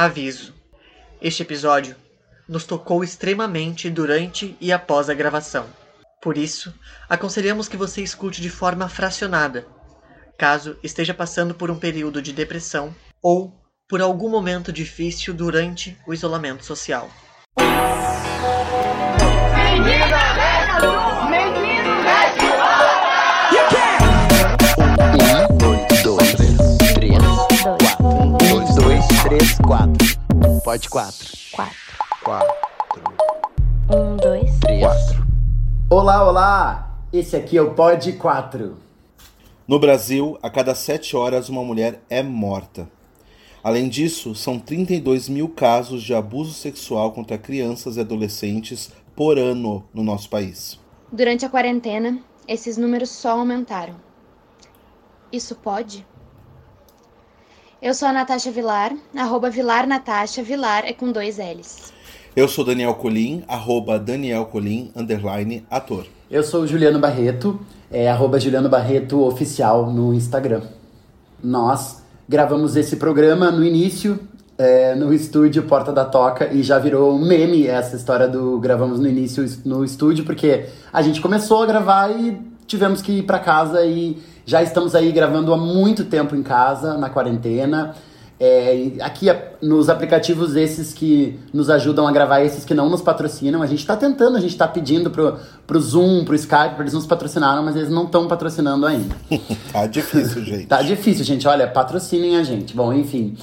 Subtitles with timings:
[0.00, 0.54] Aviso:
[1.20, 1.96] Este episódio
[2.48, 5.66] nos tocou extremamente durante e após a gravação.
[6.22, 6.72] Por isso,
[7.08, 9.66] aconselhamos que você escute de forma fracionada,
[10.38, 13.52] caso esteja passando por um período de depressão ou
[13.88, 17.10] por algum momento difícil durante o isolamento social.
[17.58, 20.27] Um,
[29.22, 30.18] três, quatro.
[30.62, 31.28] Pode quatro.
[31.52, 31.76] Quatro.
[32.22, 32.52] Quatro.
[33.90, 34.58] Um, dois.
[34.60, 34.80] Três.
[34.80, 35.26] Quatro.
[35.90, 36.98] Olá, olá!
[37.12, 38.76] Esse aqui é o Pod 4.
[39.66, 42.88] No Brasil, a cada sete horas uma mulher é morta.
[43.62, 49.84] Além disso, são 32 mil casos de abuso sexual contra crianças e adolescentes por ano
[49.92, 50.78] no nosso país.
[51.10, 53.94] Durante a quarentena, esses números só aumentaram.
[55.32, 56.06] Isso pode?
[57.80, 61.92] Eu sou a Natasha Vilar, arroba Vilar Natasha, Vilar é com dois L's.
[62.34, 66.04] Eu sou Daniel Colim, arroba Daniel Colim, underline, ator.
[66.28, 70.62] Eu sou o Juliano Barreto, é arroba Juliano Barreto Oficial no Instagram.
[71.42, 74.18] Nós gravamos esse programa no início,
[74.58, 78.98] é, no estúdio Porta da Toca, e já virou um meme essa história do gravamos
[78.98, 83.38] no início no estúdio, porque a gente começou a gravar e tivemos que ir para
[83.38, 87.94] casa e já estamos aí gravando há muito tempo em casa, na quarentena.
[88.40, 89.26] É, aqui
[89.60, 93.84] nos aplicativos esses que nos ajudam a gravar, esses que não nos patrocinam, a gente
[93.84, 97.62] tá tentando, a gente tá pedindo pro, pro Zoom, pro Skype, pra eles nos patrocinaram,
[97.62, 99.14] mas eles não estão patrocinando ainda.
[99.70, 100.66] Tá difícil, gente.
[100.66, 101.46] Tá difícil, gente.
[101.46, 102.74] Olha, patrocinem a gente.
[102.74, 103.36] Bom, enfim.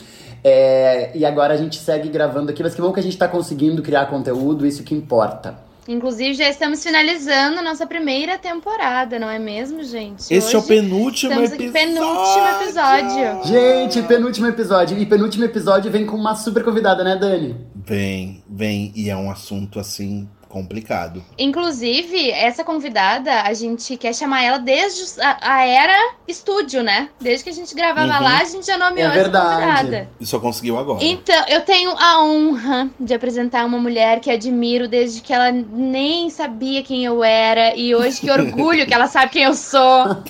[0.43, 3.27] É, e agora a gente segue gravando aqui, mas que bom que a gente tá
[3.27, 5.64] conseguindo criar conteúdo, isso que importa.
[5.87, 10.33] Inclusive, já estamos finalizando a nossa primeira temporada, não é mesmo, gente?
[10.33, 11.71] Este é o Hoje penúltimo episódio.
[11.71, 13.45] penúltimo episódio.
[13.45, 14.97] Gente, penúltimo episódio.
[14.97, 17.55] E penúltimo episódio vem com uma super convidada, né, Dani?
[17.75, 21.21] Vem, vem, e é um assunto assim complicado.
[21.37, 27.09] Inclusive, essa convidada, a gente quer chamar ela desde a, a era estúdio, né?
[27.19, 28.23] Desde que a gente gravava Uhum.
[28.23, 29.61] lá, a gente já nomeou É essa verdade.
[29.81, 30.09] convidada.
[30.17, 31.03] E só conseguiu agora.
[31.03, 36.29] Então, eu tenho a honra de apresentar uma mulher que admiro desde que ela nem
[36.29, 40.23] sabia quem eu era e hoje que orgulho que ela sabe quem eu sou.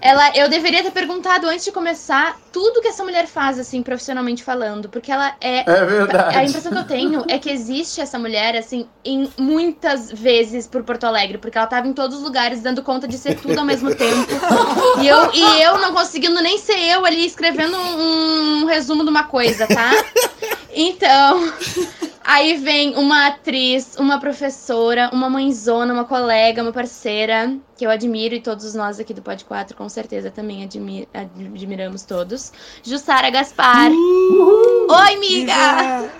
[0.00, 4.44] Ela, eu deveria ter perguntado antes de começar tudo que essa mulher faz assim profissionalmente
[4.44, 6.36] falando, porque ela é É verdade.
[6.36, 9.28] a impressão que eu tenho é que existe essa mulher, assim, em
[9.64, 13.16] muitas vezes por Porto Alegre, porque ela tava em todos os lugares dando conta de
[13.18, 14.28] ser tudo ao mesmo tempo.
[15.00, 19.10] E eu, e eu não conseguindo nem ser eu ali escrevendo um, um resumo de
[19.10, 19.90] uma coisa, tá?
[20.76, 21.52] Então,
[22.24, 28.34] aí vem uma atriz, uma professora, uma mãezona, uma colega, uma parceira, que eu admiro
[28.34, 32.52] e todos nós aqui do Pod 4 com certeza também admi- admiramos todos.
[32.82, 33.90] Jussara Gaspar.
[33.92, 36.10] Oi, amiga!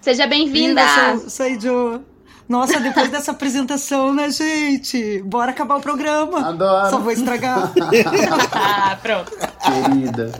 [0.00, 0.82] Seja bem-vinda!
[0.82, 1.14] A
[1.60, 2.02] Jo.
[2.50, 5.22] Nossa, depois dessa apresentação, né, gente?
[5.22, 6.48] Bora acabar o programa.
[6.48, 6.90] Adoro.
[6.90, 7.72] Só vou estragar.
[8.52, 9.30] Ah, pronto.
[9.62, 10.32] Querida.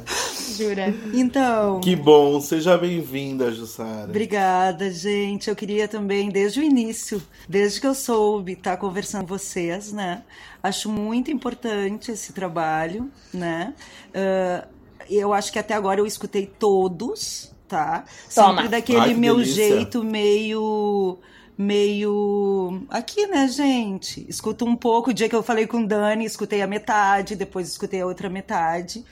[0.57, 0.93] Jura.
[1.15, 4.07] Então, Que bom, seja bem-vinda, Jussara.
[4.09, 5.49] obrigada, gente.
[5.49, 10.23] Eu queria também, desde o início, desde que eu soube estar conversando com vocês, né?
[10.61, 13.73] Acho muito importante esse trabalho, né?
[14.13, 14.67] Ah,
[15.09, 18.05] eu acho que até agora eu escutei todos, tá?
[18.35, 18.49] Toma.
[18.57, 19.55] Sempre daquele Ai, meu delícia.
[19.69, 21.19] jeito meio
[21.61, 24.25] meio aqui, né, gente?
[24.27, 27.69] Escuto um pouco, o dia que eu falei com o Dani, escutei a metade, depois
[27.69, 29.05] escutei a outra metade.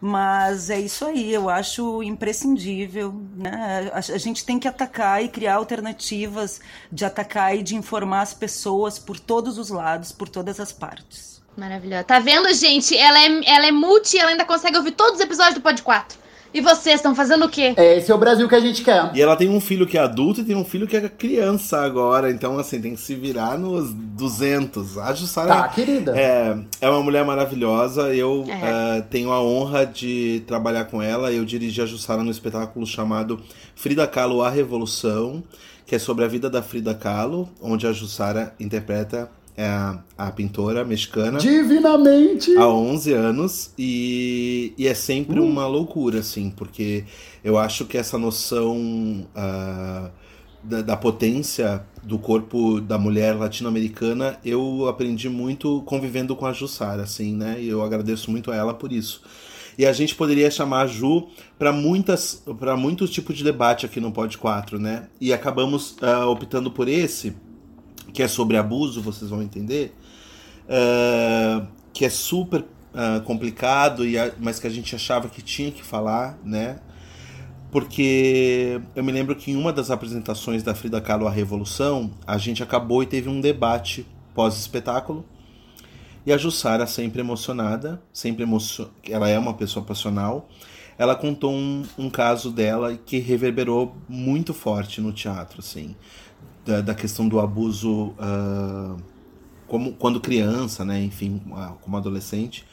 [0.00, 3.90] Mas é isso aí, eu acho imprescindível, né?
[3.92, 8.98] A, gente tem que atacar e criar alternativas de atacar e de informar as pessoas
[8.98, 11.42] por todos os lados, por todas as partes.
[11.54, 12.04] Maravilhosa.
[12.04, 12.96] Tá vendo, gente?
[12.96, 16.18] Ela é, ela é multi ela ainda consegue ouvir todos os episódios do Pod 4.
[16.52, 17.74] E vocês estão fazendo o quê?
[17.76, 19.10] É, esse é o Brasil que a gente quer.
[19.14, 21.80] E ela tem um filho que é adulto e tem um filho que é criança
[21.80, 22.30] agora.
[22.30, 24.98] Então, assim, tem que se virar nos 200.
[24.98, 26.12] A Jussara Tá, querida.
[26.18, 28.12] é, é uma mulher maravilhosa.
[28.14, 28.98] Eu É.
[28.98, 31.30] eh, tenho a honra de trabalhar com ela.
[31.32, 33.40] Eu dirigi a Jussara no espetáculo chamado
[33.76, 35.42] Frida Kahlo, A Revolução,
[35.86, 39.30] que é sobre a vida da Frida Kahlo, onde a Jussara interpreta
[39.60, 42.56] é, a, a pintora mexicana Divinamente.
[42.56, 47.04] há 11 anos e, e é sempre uma loucura, assim, porque
[47.44, 50.08] eu acho que essa noção ah,
[50.64, 57.02] da, da potência do corpo da mulher latino-americana eu aprendi muito convivendo com a Jussara,
[57.02, 57.60] assim, né?
[57.60, 59.22] E eu agradeço muito a ela por isso.
[59.76, 61.28] E a gente poderia chamar a Ju
[61.58, 65.08] para muitas para muitos tipos de debate aqui no Pod 4, né?
[65.20, 67.36] E acabamos ah, optando por esse,
[68.12, 69.94] que é sobre abuso, vocês vão entender,
[70.68, 72.64] ah, que é super
[72.94, 76.80] ah, complicado, e a- mas que a gente achava que tinha que falar, né?
[77.70, 82.36] porque eu me lembro que em uma das apresentações da Frida Kahlo A Revolução, a
[82.36, 85.24] gente acabou e teve um debate pós-espetáculo.
[86.26, 88.90] E a Jussara, sempre emocionada, sempre emocio...
[89.08, 90.48] ela é uma pessoa passional,
[90.98, 95.96] ela contou um, um caso dela que reverberou muito forte no teatro, assim,
[96.64, 98.96] da, da questão do abuso uh,
[99.66, 101.40] como, quando criança, né, enfim,
[101.80, 102.64] como adolescente.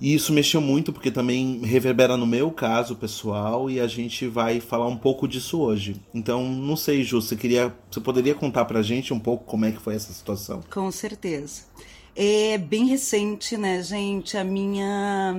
[0.00, 4.58] E isso mexeu muito porque também reverbera no meu caso pessoal e a gente vai
[4.58, 5.94] falar um pouco disso hoje.
[6.12, 9.70] Então, não sei, Ju, você queria, você poderia contar pra gente um pouco como é
[9.70, 10.60] que foi essa situação?
[10.68, 11.62] Com certeza.
[12.16, 15.36] É bem recente, né, gente, a minha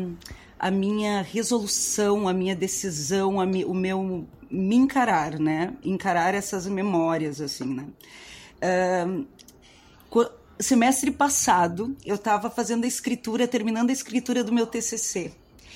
[0.64, 5.76] a minha resolução, a minha decisão, a mi, o meu me encarar, né?
[5.84, 7.88] Encarar essas memórias assim, né?
[8.64, 9.26] Uh,
[10.58, 15.34] semestre passado, eu estava fazendo a escritura, terminando a escritura do meu TCC.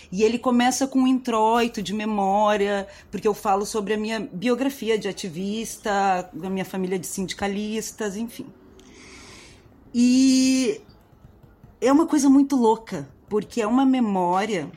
[0.10, 4.98] E ele começa com um introito de memória, porque eu falo sobre a minha biografia
[4.98, 8.45] de ativista, a minha família de sindicalistas, enfim.
[9.94, 10.80] E
[11.81, 14.71] é uma coisa muito louca, porque é uma memória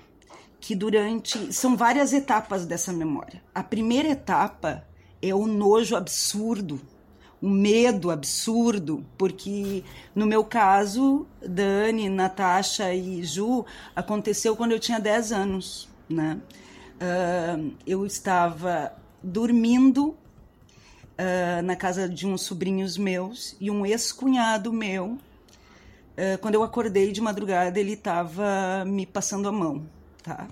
[0.61, 1.53] que durante.
[1.53, 3.43] São várias etapas dessa memória.
[3.55, 4.87] A primeira etapa
[5.23, 6.81] é o nojo absurdo
[7.43, 9.83] um medo absurdo, porque
[10.15, 13.65] no meu caso, Dani, Natasha e Ju,
[13.97, 16.39] aconteceu quando eu tinha 10 anos, né?
[17.01, 18.93] Uh, eu estava
[19.23, 25.17] dormindo uh, na casa de uns sobrinhos meus e um ex-cunhado meu,
[26.17, 29.87] uh, quando eu acordei de madrugada, ele estava me passando a mão,
[30.23, 30.49] tá?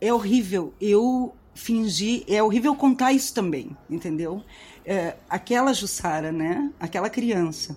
[0.00, 0.74] É horrível.
[0.80, 4.42] Eu fingi, é horrível contar isso também, entendeu?
[4.84, 6.70] é, aquela Jussara, né?
[6.78, 7.76] Aquela criança.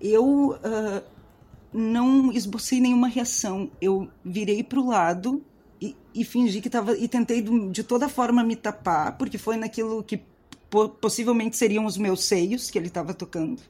[0.00, 1.02] Eu uh,
[1.72, 3.70] não esbocei nenhuma reação.
[3.80, 5.42] Eu virei para o lado
[5.80, 10.02] e, e, fingi que estava e tentei de toda forma me tapar, porque foi naquilo
[10.02, 10.22] que
[10.70, 13.60] po possivelmente seriam os meus seios que ele estava tocando,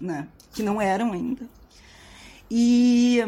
[0.00, 0.28] né?
[0.52, 1.46] Que não eram ainda.
[2.50, 3.22] E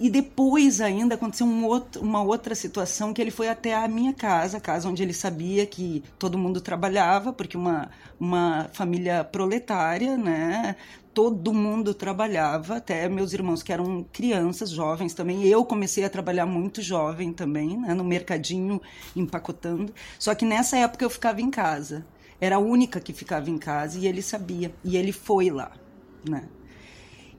[0.00, 4.14] e depois ainda aconteceu um outro, uma outra situação que ele foi até a minha
[4.14, 10.16] casa, a casa onde ele sabia que todo mundo trabalhava, porque uma, uma família proletária,
[10.16, 10.74] né?
[11.12, 15.44] Todo mundo trabalhava, até meus irmãos que eram crianças, jovens também.
[15.44, 17.92] Eu comecei a trabalhar muito jovem também, né?
[17.92, 18.80] no mercadinho,
[19.14, 19.92] empacotando.
[20.18, 22.06] Só que nessa época eu ficava em casa.
[22.40, 24.74] Era a única que ficava em casa e ele sabia.
[24.82, 25.72] E ele foi lá,
[26.28, 26.48] né?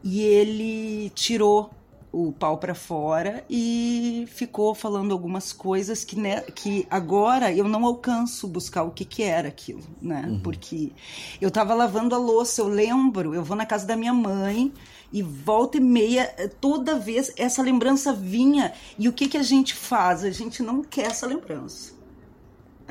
[0.03, 1.71] E ele tirou
[2.11, 7.85] o pau para fora e ficou falando algumas coisas que, né, que agora eu não
[7.85, 10.25] alcanço buscar o que, que era aquilo, né?
[10.27, 10.39] Uhum.
[10.41, 10.91] Porque
[11.39, 14.73] eu estava lavando a louça, eu lembro, eu vou na casa da minha mãe
[15.13, 16.25] e volta e meia,
[16.59, 18.73] toda vez essa lembrança vinha.
[18.99, 20.23] E o que, que a gente faz?
[20.23, 22.00] A gente não quer essa lembrança.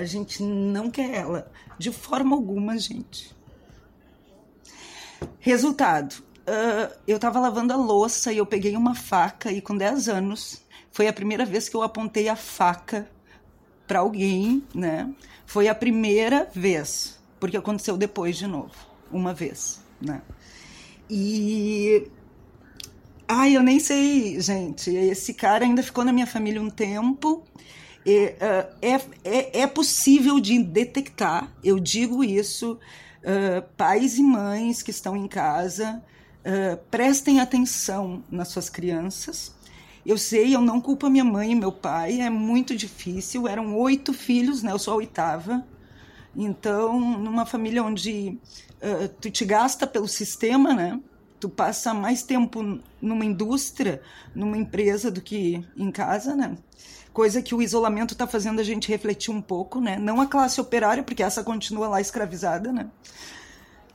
[0.00, 3.37] A gente não quer ela, de forma alguma, gente.
[5.38, 10.08] Resultado, uh, eu estava lavando a louça e eu peguei uma faca e com 10
[10.08, 13.11] anos foi a primeira vez que eu apontei a faca
[13.87, 15.12] para alguém, né?
[15.44, 18.75] Foi a primeira vez, porque aconteceu depois de novo,
[19.12, 20.23] uma vez, né?
[21.11, 22.08] E
[23.29, 24.88] ai, eu nem sei, gente.
[24.88, 27.44] Esse cara ainda ficou na minha família um tempo.
[28.06, 28.94] Uh, é,
[29.25, 32.78] é, é possível de detectar, eu digo isso,
[33.23, 36.02] uh, pais e mães que estão em casa,
[36.40, 39.54] Uh, prestem atenção nas suas crianças.
[40.07, 43.47] Eu sei, eu não culpo a minha mãe e meu pai, é muito difícil.
[43.47, 44.73] Eram oito filhos, né?
[44.73, 45.66] Eu sou a oitava.
[46.35, 48.38] Então, numa família onde
[48.83, 50.99] uh, tu te gasta pelo sistema, né?
[51.40, 54.02] Tu passa mais tempo numa indústria,
[54.35, 56.56] numa empresa do que em casa, né?
[57.12, 59.99] Coisa que o isolamento está fazendo a gente refletir um pouco, né?
[59.99, 62.88] Não a classe operária, porque essa continua lá escravizada, né?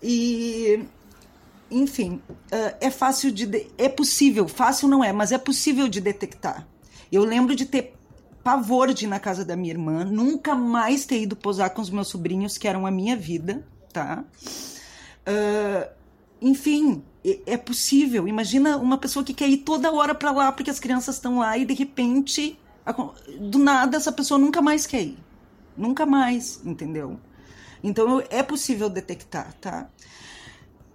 [0.02, 0.86] E
[1.70, 3.68] enfim, uh, é fácil de, de.
[3.78, 6.68] É possível, fácil não é, mas é possível de detectar.
[7.12, 7.96] Eu lembro de ter
[8.44, 11.90] pavor de ir na casa da minha irmã, nunca mais ter ido posar com os
[11.90, 14.24] meus sobrinhos, que eram a minha vida, tá?
[15.28, 15.90] Uh,
[16.40, 17.04] enfim,
[17.46, 18.28] é possível.
[18.28, 21.58] Imagina uma pessoa que quer ir toda hora para lá porque as crianças estão lá
[21.58, 22.58] e de repente,
[23.40, 25.18] do nada, essa pessoa nunca mais quer ir.
[25.78, 27.20] Nunca mais, entendeu?
[27.84, 29.90] Então é possível detectar, tá?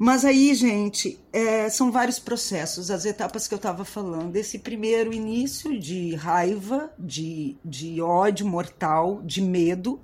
[0.02, 4.34] Mas aí, gente, é, são vários processos, as etapas que eu estava falando.
[4.34, 10.00] Esse primeiro início de raiva, de, de ódio mortal, de medo,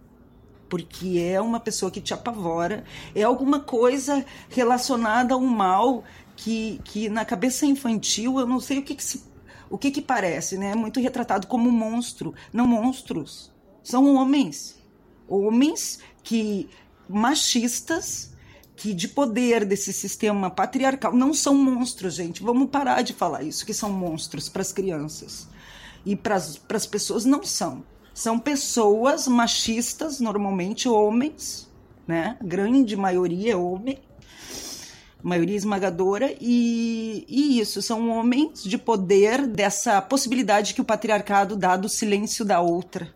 [0.69, 6.05] porque é uma pessoa que te apavora, é alguma coisa relacionada a um mal
[6.37, 9.25] que, que na cabeça infantil eu não sei o que, que se,
[9.69, 10.73] o que, que parece, né?
[10.73, 12.35] É muito retratado como monstro.
[12.53, 13.51] Não monstros.
[13.83, 14.81] São homens.
[15.29, 16.69] Homens que
[17.09, 18.33] machistas
[18.77, 22.43] que de poder desse sistema patriarcal não são monstros, gente.
[22.43, 25.49] Vamos parar de falar isso, que são monstros para as crianças.
[26.05, 27.83] E para as pessoas não são.
[28.17, 31.69] São pessoas machistas, normalmente homens,
[32.09, 32.39] né?
[32.43, 33.99] Grande maioria é homem,
[35.23, 41.77] maioria esmagadora, e, e isso, são homens de poder dessa possibilidade que o patriarcado dá
[41.77, 43.15] do silêncio da outra.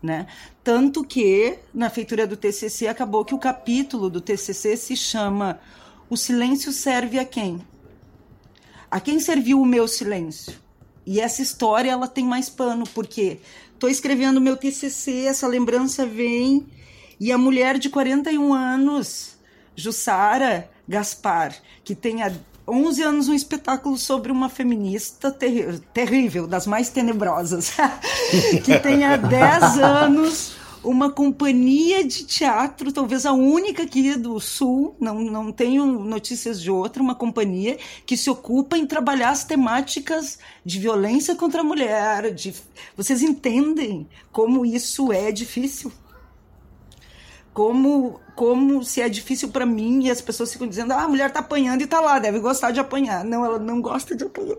[0.00, 0.28] Né?
[0.62, 5.58] Tanto que na feitura do TCC acabou que o capítulo do TCC se chama
[6.08, 7.60] O silêncio serve a quem?
[8.88, 10.54] A quem serviu o meu silêncio?
[11.04, 13.40] E essa história ela tem mais pano, porque
[13.80, 16.66] estou escrevendo meu TCC, essa lembrança vem.
[17.18, 19.38] E a mulher de 41 anos,
[19.74, 22.30] Jussara Gaspar, que tem há
[22.68, 27.72] 11 anos um espetáculo sobre uma feminista ter terrível, das mais tenebrosas,
[28.62, 34.96] que tem há 10 anos uma companhia de teatro, talvez a única aqui do Sul,
[34.98, 40.38] não, não tenho notícias de outra, uma companhia que se ocupa em trabalhar as temáticas
[40.64, 42.32] de violência contra a mulher.
[42.32, 42.54] De...
[42.96, 45.92] Vocês entendem como isso é difícil?
[47.52, 51.32] Como, como se é difícil para mim e as pessoas ficam dizendo: ah, a mulher
[51.32, 53.24] tá apanhando e tá lá, deve gostar de apanhar.
[53.24, 54.56] Não, ela não gosta de apanhar.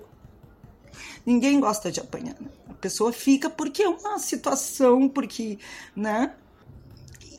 [1.25, 2.36] Ninguém gosta de apanhar.
[2.70, 5.60] A pessoa fica porque é uma situação, porque,
[5.96, 6.34] né?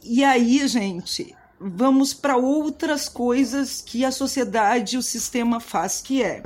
[0.02, 6.42] E aí, gente, vamos para outras coisas que a sociedade, o sistema faz, que é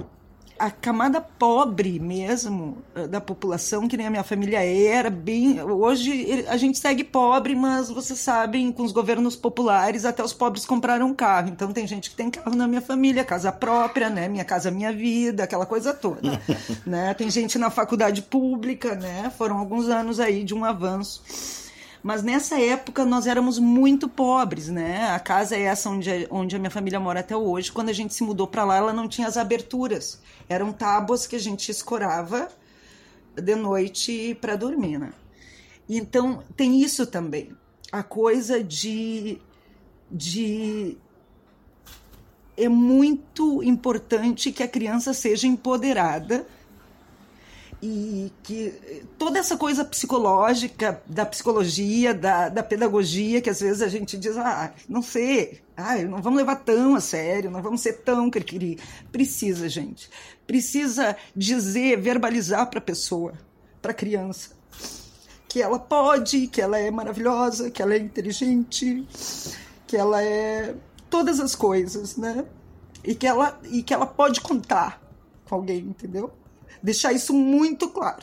[0.58, 5.60] a camada pobre mesmo eh, da população, que nem a minha família era, bem.
[5.62, 10.64] Hoje a gente segue pobre, mas vocês sabem, com os governos populares, até os pobres
[10.64, 11.48] compraram carro.
[11.48, 14.28] Então tem gente que tem carro na minha família, casa própria, né?
[14.28, 16.40] Minha casa, minha vida, aquela coisa toda.
[16.86, 17.12] né?
[17.14, 19.32] Tem gente na faculdade pública, né?
[19.36, 21.65] Foram alguns anos aí de um avanço.
[22.06, 25.10] Mas nessa época nós éramos muito pobres, né?
[25.10, 27.72] A casa é essa onde, onde a minha família mora até hoje.
[27.72, 30.22] Quando a gente se mudou para lá, ela não tinha as aberturas.
[30.48, 32.48] Eram tábuas que a gente escorava
[33.34, 35.12] de noite para dormir, né?
[35.88, 37.50] Então tem isso também.
[37.90, 39.40] A coisa de,
[40.08, 40.96] de
[42.56, 46.46] é muito importante que a criança seja empoderada
[47.82, 53.88] e que toda essa coisa psicológica, da psicologia, da, da pedagogia, que às vezes a
[53.88, 57.94] gente diz, ah, não sei, ah, não vamos levar tão a sério, não vamos ser
[57.98, 58.78] tão cri
[59.12, 60.08] Precisa, gente.
[60.46, 63.34] Precisa dizer, verbalizar para a pessoa,
[63.82, 64.50] para a criança,
[65.48, 69.06] que ela pode, que ela é maravilhosa, que ela é inteligente,
[69.86, 70.74] que ela é
[71.10, 72.44] todas as coisas, né?
[73.04, 75.00] E que ela, e que ela pode contar
[75.44, 76.32] com alguém, entendeu?
[76.86, 78.22] Deixar isso muito claro,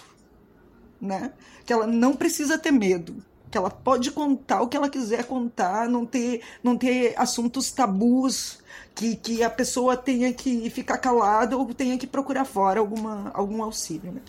[1.01, 1.33] né?
[1.65, 5.89] Que ela não precisa ter medo, que ela pode contar o que ela quiser contar,
[5.89, 8.59] não ter, não ter assuntos tabus,
[8.95, 13.61] que, que a pessoa tenha que ficar calada ou tenha que procurar fora alguma, algum
[13.61, 14.13] auxílio.
[14.13, 14.21] Né?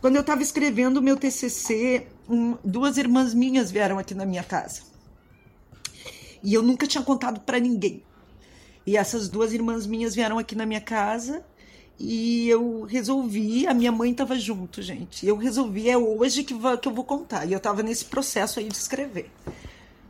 [0.00, 4.42] Quando eu estava escrevendo o meu TCC, um, duas irmãs minhas vieram aqui na minha
[4.42, 4.80] casa.
[6.42, 8.02] E eu nunca tinha contado para ninguém.
[8.86, 11.44] E essas duas irmãs minhas vieram aqui na minha casa
[12.02, 15.26] e eu resolvi, a minha mãe estava junto, gente.
[15.26, 17.44] Eu resolvi, é hoje que, que eu vou contar.
[17.44, 19.30] E eu estava nesse processo aí de escrever.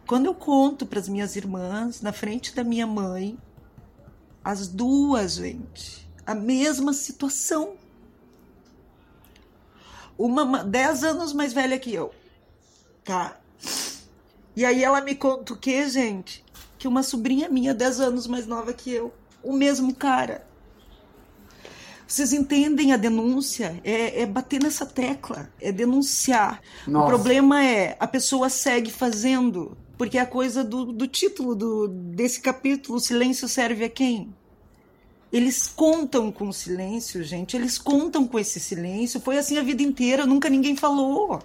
[0.07, 3.37] Quando eu conto para as minhas irmãs, na frente da minha mãe,
[4.45, 7.75] as duas, gente, a mesma situação.
[10.17, 12.15] Uma dez anos mais velha que eu,
[13.03, 13.37] tá?
[14.55, 16.45] E aí ela me conta o que, gente?
[16.79, 20.49] Que uma sobrinha minha, dez anos mais nova que eu, o mesmo cara
[22.11, 23.81] vocês entendem a denúncia?
[23.85, 26.61] É, é bater nessa tecla, é denunciar.
[26.85, 27.05] Nossa.
[27.05, 31.87] O problema é a pessoa segue fazendo, porque é a coisa do, do título do,
[31.87, 34.35] desse capítulo: o silêncio serve a quem?
[35.33, 37.57] Eles contam com o silêncio, gente.
[37.57, 39.21] Eles contam com esse silêncio.
[39.21, 41.41] Foi assim a vida inteira, nunca ninguém falou.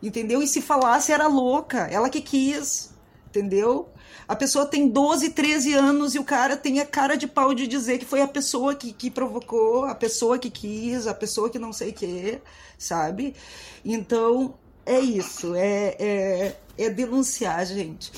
[0.00, 0.40] Entendeu?
[0.40, 1.88] E se falasse, era louca.
[1.90, 2.94] Ela que quis.
[3.26, 3.88] Entendeu?
[4.28, 7.68] A pessoa tem 12, 13 anos e o cara tem a cara de pau de
[7.68, 11.58] dizer que foi a pessoa que, que provocou, a pessoa que quis, a pessoa que
[11.58, 12.40] não sei o que,
[12.76, 13.34] sabe?
[13.84, 14.54] Então,
[14.84, 18.10] é isso, é, é, é denunciar, gente.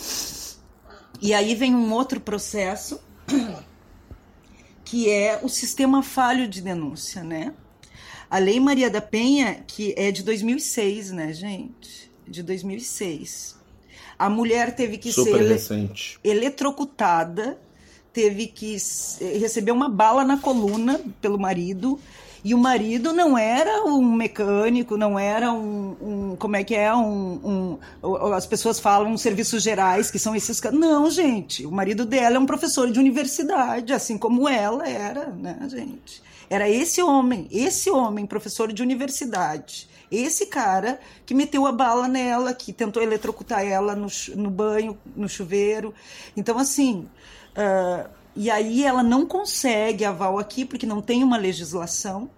[1.21, 3.01] E aí vem um outro processo,
[4.85, 7.55] que é o sistema falho de denúncia, né?
[8.31, 12.11] A Lei Maria da Penha, que é de 2006, né, gente?
[12.27, 13.59] De 2006.
[14.19, 16.19] A mulher teve que Super ser recente.
[16.25, 17.59] eletrocutada,
[18.13, 18.77] teve que
[19.39, 22.01] receber uma bala na coluna pelo marido
[22.45, 26.95] E o marido não era um mecânico, não era um, um como é que é,
[26.95, 32.37] um, um, as pessoas falam serviços gerais, que são esses Não, gente, o marido dela
[32.37, 36.23] é um professor de universidade, assim como ela era, né, gente?
[36.49, 39.89] Era esse homem, esse homem, professor de universidade.
[40.11, 45.29] Esse cara que meteu a bala nela, que tentou eletrocutar ela no, no banho, no
[45.29, 45.95] chuveiro.
[46.37, 47.09] Então, assim,
[47.57, 52.31] uh, e aí ela não consegue aval aqui porque não tem uma legislação.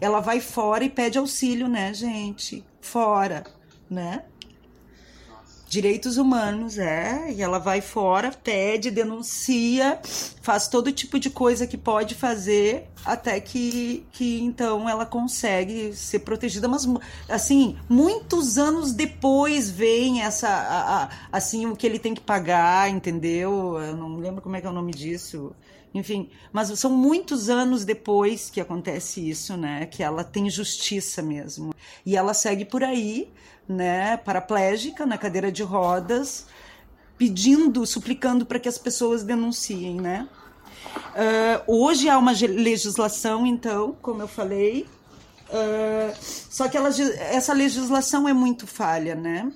[0.00, 2.64] Ela vai fora e pede auxílio, né, gente?
[2.80, 3.44] Fora,
[3.90, 4.24] né?
[5.68, 10.00] Direitos humanos, é, e ela vai fora, pede, denuncia,
[10.40, 16.20] faz todo tipo de coisa que pode fazer até que, que então ela consegue ser
[16.20, 16.66] protegida.
[16.68, 16.88] Mas,
[17.28, 22.88] assim, muitos anos depois vem essa, a, a, assim, o que ele tem que pagar,
[22.88, 23.78] entendeu?
[23.78, 25.52] Eu não lembro como é que é o nome disso.
[25.94, 29.86] Enfim, mas são muitos anos depois que acontece isso, né?
[29.86, 31.74] Que ela tem justiça mesmo.
[32.04, 33.32] E ela segue por aí
[33.68, 36.46] né, paraplégica, na cadeira de rodas,
[37.18, 40.28] pedindo, suplicando para que as pessoas denunciem, né?
[40.96, 44.86] Uh, hoje há uma legislação, então, como eu falei,
[45.50, 49.52] uh, só que ela, essa legislação é muito falha, né?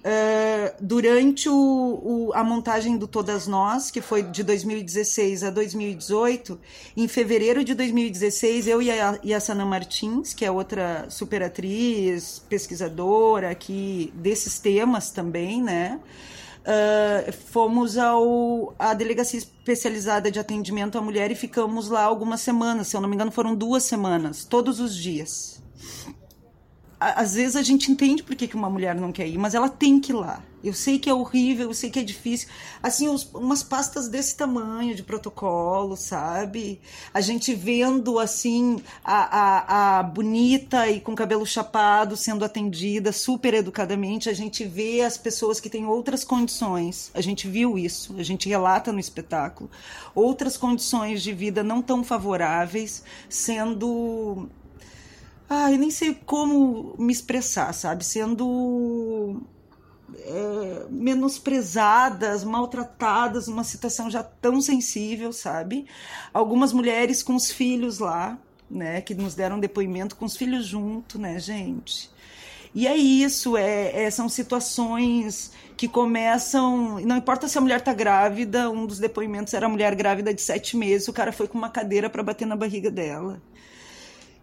[0.00, 6.58] Uh, durante o, o, a montagem do Todas Nós, que foi de 2016 a 2018,
[6.96, 11.42] em fevereiro de 2016, eu e a, e a Sana Martins, que é outra super
[11.42, 16.00] atriz, pesquisadora aqui desses temas também, né?
[16.60, 22.88] Uh, fomos ao, à Delegacia Especializada de Atendimento à Mulher e ficamos lá algumas semanas,
[22.88, 25.60] se eu não me engano, foram duas semanas, todos os dias
[27.00, 29.70] às vezes a gente entende por que, que uma mulher não quer ir, mas ela
[29.70, 30.42] tem que ir lá.
[30.62, 32.46] Eu sei que é horrível, eu sei que é difícil.
[32.82, 36.78] Assim, os, umas pastas desse tamanho de protocolo, sabe?
[37.14, 43.54] A gente vendo, assim, a, a, a bonita e com cabelo chapado sendo atendida super
[43.54, 44.28] educadamente.
[44.28, 47.10] A gente vê as pessoas que têm outras condições.
[47.14, 49.70] A gente viu isso, a gente relata no espetáculo.
[50.14, 54.50] Outras condições de vida não tão favoráveis sendo
[55.52, 58.04] ah, eu nem sei como me expressar, sabe?
[58.04, 59.42] Sendo
[60.16, 65.86] é, menosprezadas, maltratadas, numa situação já tão sensível, sabe?
[66.32, 68.38] Algumas mulheres com os filhos lá,
[68.70, 72.08] né, que nos deram depoimento com os filhos junto, né, gente?
[72.72, 77.00] E é isso, é, é, são situações que começam.
[77.00, 80.40] Não importa se a mulher tá grávida, um dos depoimentos era a mulher grávida de
[80.40, 83.42] sete meses, o cara foi com uma cadeira para bater na barriga dela.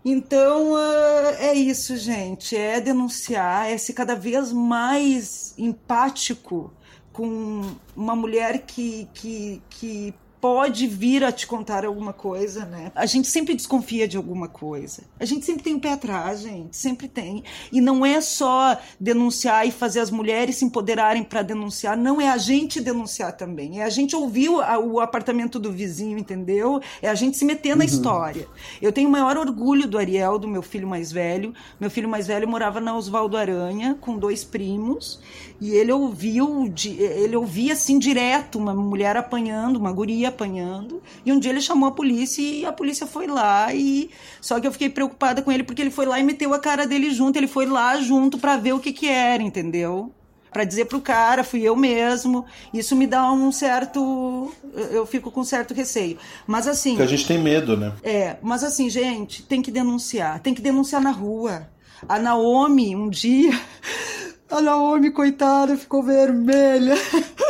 [0.09, 2.55] Então uh, é isso, gente.
[2.55, 6.71] É denunciar, é ser cada vez mais empático
[7.11, 12.91] com uma mulher que, que, que pode vir a te contar alguma coisa, né?
[12.95, 15.03] A gente sempre desconfia de alguma coisa.
[15.19, 17.43] A gente sempre tem o um pé atrás, gente, sempre tem.
[17.71, 22.29] E não é só denunciar e fazer as mulheres se empoderarem para denunciar, não é
[22.29, 23.81] a gente denunciar também.
[23.81, 26.79] É a gente ouvir o, o apartamento do vizinho, entendeu?
[27.01, 27.89] É a gente se meter na uhum.
[27.89, 28.47] história.
[28.81, 31.53] Eu tenho o maior orgulho do Ariel, do meu filho mais velho.
[31.79, 35.19] Meu filho mais velho morava na Oswaldo Aranha com dois primos
[35.59, 41.01] e ele ouviu, ele ouvia assim direto uma mulher apanhando, uma guria apanhando.
[41.25, 44.09] E um dia ele chamou a polícia e a polícia foi lá e
[44.41, 46.85] só que eu fiquei preocupada com ele porque ele foi lá e meteu a cara
[46.85, 50.11] dele junto, ele foi lá junto para ver o que que era, entendeu?
[50.51, 52.45] Para dizer pro cara, fui eu mesmo.
[52.73, 54.51] Isso me dá um certo
[54.91, 56.17] eu fico com certo receio.
[56.45, 57.93] Mas assim, Porque a gente tem medo, né?
[58.03, 61.69] É, mas assim, gente, tem que denunciar, tem que denunciar na rua.
[62.07, 63.51] A Naomi um dia
[64.49, 66.95] a Naomi, coitada, ficou vermelha.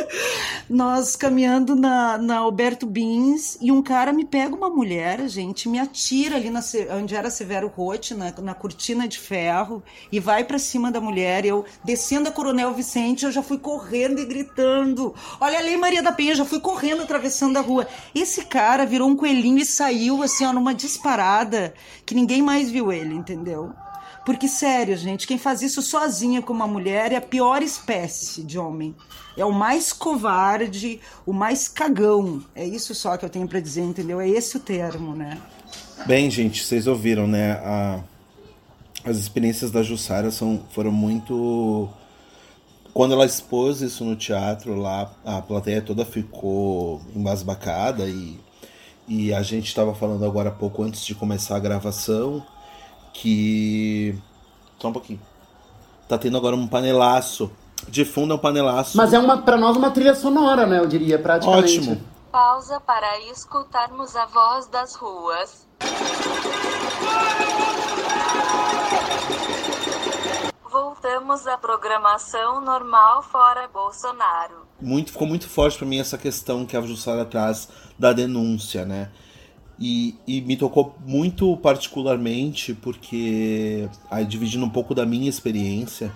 [0.69, 5.79] Nós caminhando na, na Alberto Bins e um cara me pega uma mulher, gente, me
[5.79, 6.59] atira ali na,
[6.99, 11.45] onde era Severo Rote, na, na cortina de ferro, e vai para cima da mulher.
[11.45, 16.11] Eu, descendo a Coronel Vicente, eu já fui correndo e gritando: Olha ali, Maria da
[16.11, 17.87] Penha, já fui correndo atravessando a rua.
[18.13, 21.73] Esse cara virou um coelhinho e saiu assim, ó, numa disparada
[22.05, 23.71] que ninguém mais viu ele, entendeu?
[24.27, 28.59] Porque, sério, gente, quem faz isso sozinha com uma mulher é a pior espécie de
[28.59, 28.93] homem.
[29.37, 32.43] É o mais covarde, o mais cagão.
[32.53, 34.19] É isso só que eu tenho para dizer, entendeu?
[34.19, 35.37] É esse o termo, né?
[36.05, 37.53] Bem, gente, vocês ouviram, né?
[37.53, 38.01] A...
[39.05, 41.87] As experiências da Jussara são, foram muito.
[42.93, 48.37] Quando ela expôs isso no teatro lá, a plateia toda ficou embasbacada e,
[49.07, 52.45] e a gente estava falando agora há pouco antes de começar a gravação
[53.17, 54.15] que.
[54.79, 55.19] Só um pouquinho.
[56.07, 57.51] Tá tendo agora um panelaço.
[57.87, 58.97] De fundo é um panelaço.
[58.97, 60.79] Mas é uma, pra nós uma trilha sonora, né?
[60.79, 61.79] Eu diria, praticamente.
[61.79, 62.01] Ótimo.
[62.31, 65.67] Pausa para escutarmos a voz das ruas.
[70.71, 74.67] Voltamos à programação normal fora Bolsonaro.
[74.79, 79.09] muito ficou muito forte para mim essa questão que a Jussara traz da denúncia, né?
[79.79, 86.11] E, e me tocou muito particularmente porque, aí, dividindo um pouco da minha experiência,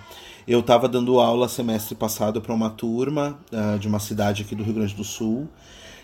[0.46, 4.64] eu estava dando aula semestre passado para uma turma uh, de uma cidade aqui do
[4.64, 5.48] Rio Grande do Sul.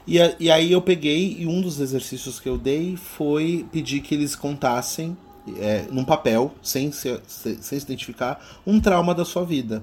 [0.07, 4.01] E, a, e aí eu peguei e um dos exercícios que eu dei foi pedir
[4.01, 5.17] que eles contassem
[5.59, 9.83] é, num papel, sem se, sem se identificar, um trauma da sua vida.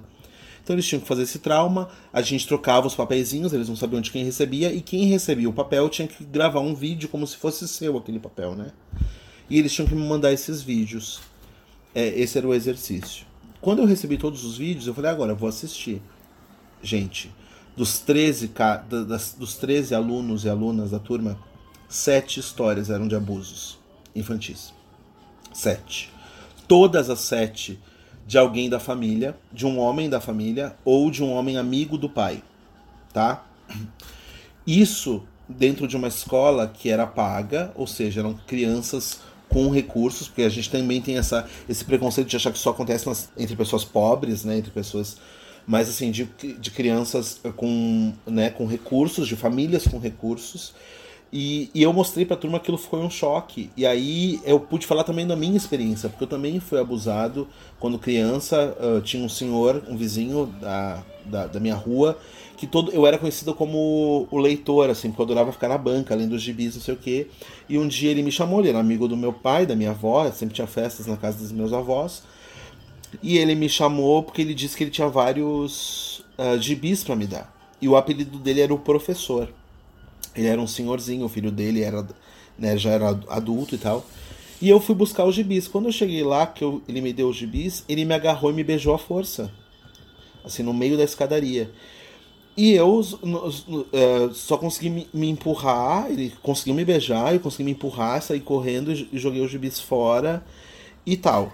[0.66, 4.02] Então eles tinham que fazer esse trauma, a gente trocava os papeizinhos, eles não sabiam
[4.02, 7.38] de quem recebia, e quem recebia o papel tinha que gravar um vídeo como se
[7.38, 8.72] fosse seu aquele papel, né?
[9.48, 11.22] E eles tinham que me mandar esses vídeos.
[11.94, 13.28] É, esse era o exercício.
[13.62, 16.02] Quando eu recebi todos os vídeos, eu falei, agora eu vou assistir.
[16.82, 17.32] Gente,
[17.78, 18.52] dos 13,
[19.08, 21.40] das, dos 13 alunos e alunas da turma,
[21.88, 23.78] sete histórias eram de abusos
[24.16, 24.74] infantis.
[25.54, 26.12] Sete.
[26.68, 27.80] Todas as sete
[28.26, 32.10] de alguém da família, de um homem da família ou de um homem amigo do
[32.10, 32.42] pai,
[33.14, 33.46] tá?
[34.66, 40.42] Isso dentro de uma escola que era paga, ou seja, eram crianças com recursos, porque
[40.42, 43.86] a gente também tem essa, esse preconceito de achar que só acontece nas, entre pessoas
[43.86, 45.18] pobres, né, entre pessoas
[45.68, 46.26] mas assim de,
[46.60, 50.74] de crianças com, né, com recursos, de famílias com recursos.
[51.32, 53.70] E, e eu mostrei pra turma que aquilo foi um choque.
[53.76, 57.48] E aí eu pude falar também da minha experiência, porque eu também fui abusado
[57.80, 58.76] quando criança.
[58.80, 62.18] Uh, tinha um senhor, um vizinho da, da, da, minha rua,
[62.56, 66.14] que todo eu era conhecido como o leitor, assim, porque eu adorava ficar na banca,
[66.14, 67.28] além dos gibis, não sei o quê.
[67.68, 70.30] E um dia ele me chamou, ele era amigo do meu pai, da minha avó,
[70.32, 72.24] sempre tinha festas na casa dos meus avós.
[73.22, 77.28] E ele me chamou porque ele disse que ele tinha vários uh, gibis para me
[77.28, 77.54] dar.
[77.82, 79.50] E o apelido dele era o professor.
[80.36, 82.06] Ele era um senhorzinho, o filho dele era,
[82.58, 84.06] né, já era adulto e tal.
[84.62, 85.68] E eu fui buscar os gibis.
[85.68, 88.54] Quando eu cheguei lá, que eu, ele me deu os gibis, ele me agarrou e
[88.54, 89.52] me beijou à força.
[90.44, 91.72] Assim, no meio da escadaria.
[92.58, 97.72] E eu uh, só consegui me, me, empurrar, ele conseguiu me beijar, eu consegui me
[97.72, 100.46] empurrar, sair correndo e joguei os gibis fora
[101.06, 101.52] e tal.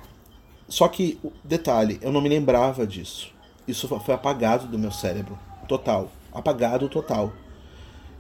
[0.70, 3.34] Só que, detalhe, eu não me lembrava disso.
[3.68, 5.38] Isso foi apagado do meu cérebro.
[5.68, 6.12] Total.
[6.32, 7.34] Apagado total.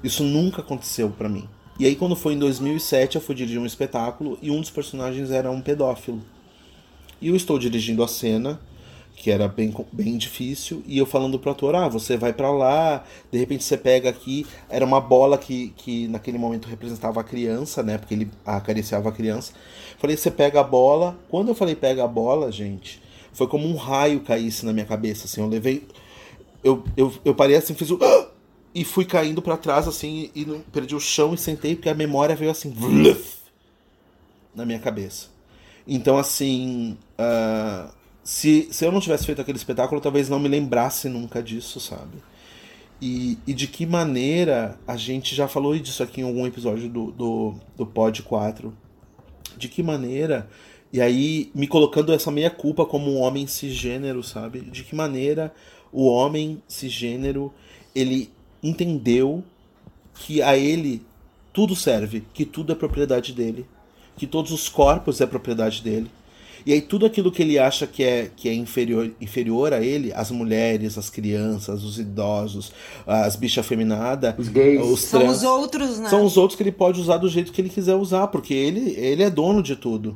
[0.03, 1.47] Isso nunca aconteceu para mim.
[1.79, 5.31] E aí, quando foi em 2007, eu fui dirigir um espetáculo e um dos personagens
[5.31, 6.21] era um pedófilo.
[7.21, 8.59] E eu estou dirigindo a cena
[9.21, 13.03] que era bem, bem difícil, e eu falando pro ator, ah, você vai para lá,
[13.31, 17.83] de repente você pega aqui, era uma bola que, que naquele momento representava a criança,
[17.83, 19.53] né, porque ele acariciava a criança,
[19.99, 22.99] falei, você pega a bola, quando eu falei pega a bola, gente,
[23.31, 25.87] foi como um raio caísse na minha cabeça, assim, eu levei,
[26.63, 27.99] eu, eu, eu parei assim, fiz o...
[28.73, 32.35] E fui caindo para trás, assim, e perdi o chão e sentei, porque a memória
[32.35, 32.73] veio assim,
[34.55, 35.27] na minha cabeça.
[35.85, 37.91] Então, assim, uh,
[38.23, 42.17] se, se eu não tivesse feito aquele espetáculo, talvez não me lembrasse nunca disso, sabe?
[43.01, 47.11] E, e de que maneira a gente já falou disso aqui em algum episódio do,
[47.11, 48.71] do, do Pod 4.
[49.57, 50.47] De que maneira,
[50.93, 54.61] e aí me colocando essa meia culpa como um homem cisgênero, sabe?
[54.61, 55.51] De que maneira
[55.91, 57.51] o homem cisgênero
[57.93, 58.31] ele
[58.63, 59.43] entendeu
[60.15, 61.01] que a ele
[61.53, 63.65] tudo serve, que tudo é propriedade dele,
[64.15, 66.09] que todos os corpos é propriedade dele,
[66.65, 70.13] e aí tudo aquilo que ele acha que é, que é inferior, inferior a ele,
[70.13, 72.71] as mulheres, as crianças, os idosos,
[73.05, 76.09] as bichas feminadas, os gays, os são os outros, né?
[76.09, 78.91] São os outros que ele pode usar do jeito que ele quiser usar, porque ele,
[78.91, 80.15] ele é dono de tudo.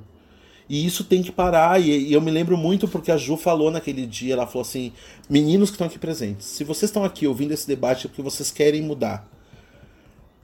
[0.68, 1.80] E isso tem que parar.
[1.82, 4.92] E, e, eu me lembro muito porque a Ju falou naquele dia, ela falou assim:
[5.30, 8.52] meninos que estão aqui presentes, se vocês estão aqui ouvindo esse debate é porque vocês
[8.52, 9.30] querem mudar.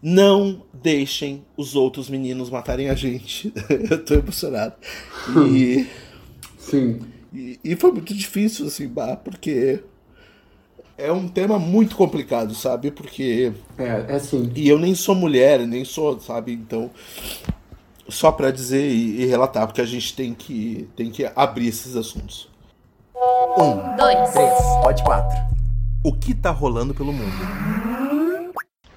[0.04, 3.54] Não deixem os outros meninos matarem a gente.
[3.70, 4.74] eu tô emocionado.
[5.48, 5.86] E.
[6.58, 7.00] Sim.
[7.34, 9.84] E, e, foi muito difícil, assim, bah, porque.
[10.98, 12.92] É um tema muito complicado, sabe?
[12.92, 13.52] Porque.
[13.78, 14.52] É, é assim.
[14.56, 16.54] E eu nem sou mulher, nem sou, sabe?
[16.54, 16.92] Então.
[18.10, 21.96] Só para dizer e, e, relatar, porque a gente tem que, tem que abrir esses
[21.96, 22.50] assuntos.
[23.16, 25.38] Um, dois, três, pode quatro.
[26.04, 27.32] O que tá rolando pelo mundo?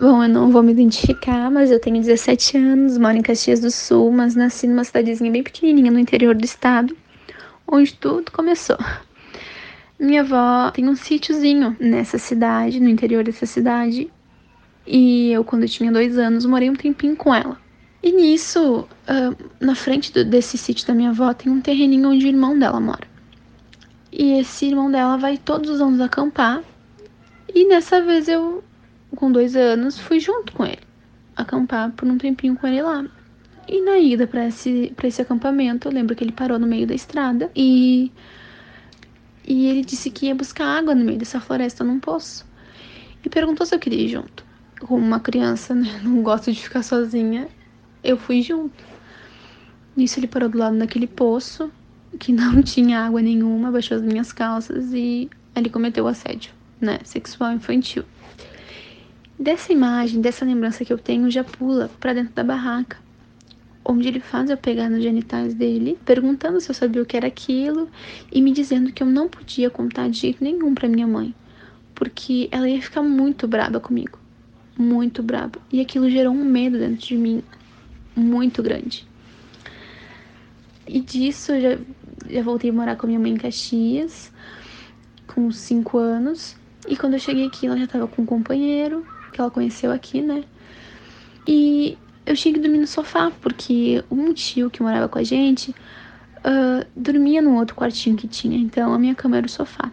[0.01, 3.71] Bom, eu não vou me identificar, mas eu tenho 17 anos, moro em Caxias do
[3.71, 6.97] Sul, mas nasci numa cidadezinha bem pequenininha no interior do estado,
[7.67, 8.79] onde tudo começou.
[9.99, 14.11] Minha avó tem um sítiozinho nessa cidade, no interior dessa cidade,
[14.87, 17.57] e eu, quando eu tinha dois anos, morei um tempinho com ela.
[18.05, 22.27] E nisso, uh, na frente do, desse sítio da minha avó, tem um terreninho onde
[22.27, 23.09] o irmão dela mora.
[24.13, 26.63] E esse irmão dela vai todos os anos acampar,
[27.53, 28.63] e dessa vez eu
[29.15, 30.83] com dois anos, fui junto com ele,
[31.37, 33.05] acampar por um tempinho com ele lá.
[33.67, 36.87] E na ida para esse, pra esse acampamento, eu lembro que ele parou no meio
[36.87, 38.13] da estrada e,
[39.47, 42.45] e ele disse que ia buscar água no meio dessa floresta num poço.
[43.25, 44.45] E perguntou se eu queria ir junto.
[44.81, 46.01] Como uma criança, né?
[46.05, 47.49] Não gosto de ficar sozinha.
[48.05, 48.85] Eu fui junto.
[49.97, 51.73] Nisso ele parou do lado daquele poço,
[52.21, 56.99] que não tinha água nenhuma, baixou as minhas calças e ele cometeu assédio, né?
[57.03, 58.05] Sexual infantil.
[59.39, 62.99] Dessa imagem, dessa lembrança que eu tenho, já pula para dentro da barraca,
[63.83, 67.27] onde ele faz eu pegar nos genitais dele, perguntando se eu sabia o que era
[67.27, 67.89] aquilo
[68.31, 71.35] e me dizendo que eu não podia contar de jeito nenhum para minha mãe,
[71.95, 74.19] porque ela ia ficar muito braba comigo,
[74.77, 75.59] muito braba.
[75.73, 77.43] E aquilo gerou um medo dentro de mim
[78.15, 79.07] muito grande.
[80.87, 81.79] E disso eu já,
[82.31, 84.33] já voltei a morar com a minha mãe em Caxias,
[85.27, 86.57] com 5 anos.
[86.89, 90.21] E quando eu cheguei aqui, ela já tava com um companheiro, que ela conheceu aqui,
[90.21, 90.45] né?
[91.47, 91.97] E
[92.27, 96.87] eu tinha que dormir no sofá, porque um tio que morava com a gente uh,
[96.95, 98.59] dormia no outro quartinho que tinha.
[98.59, 99.91] Então a minha cama era o sofá.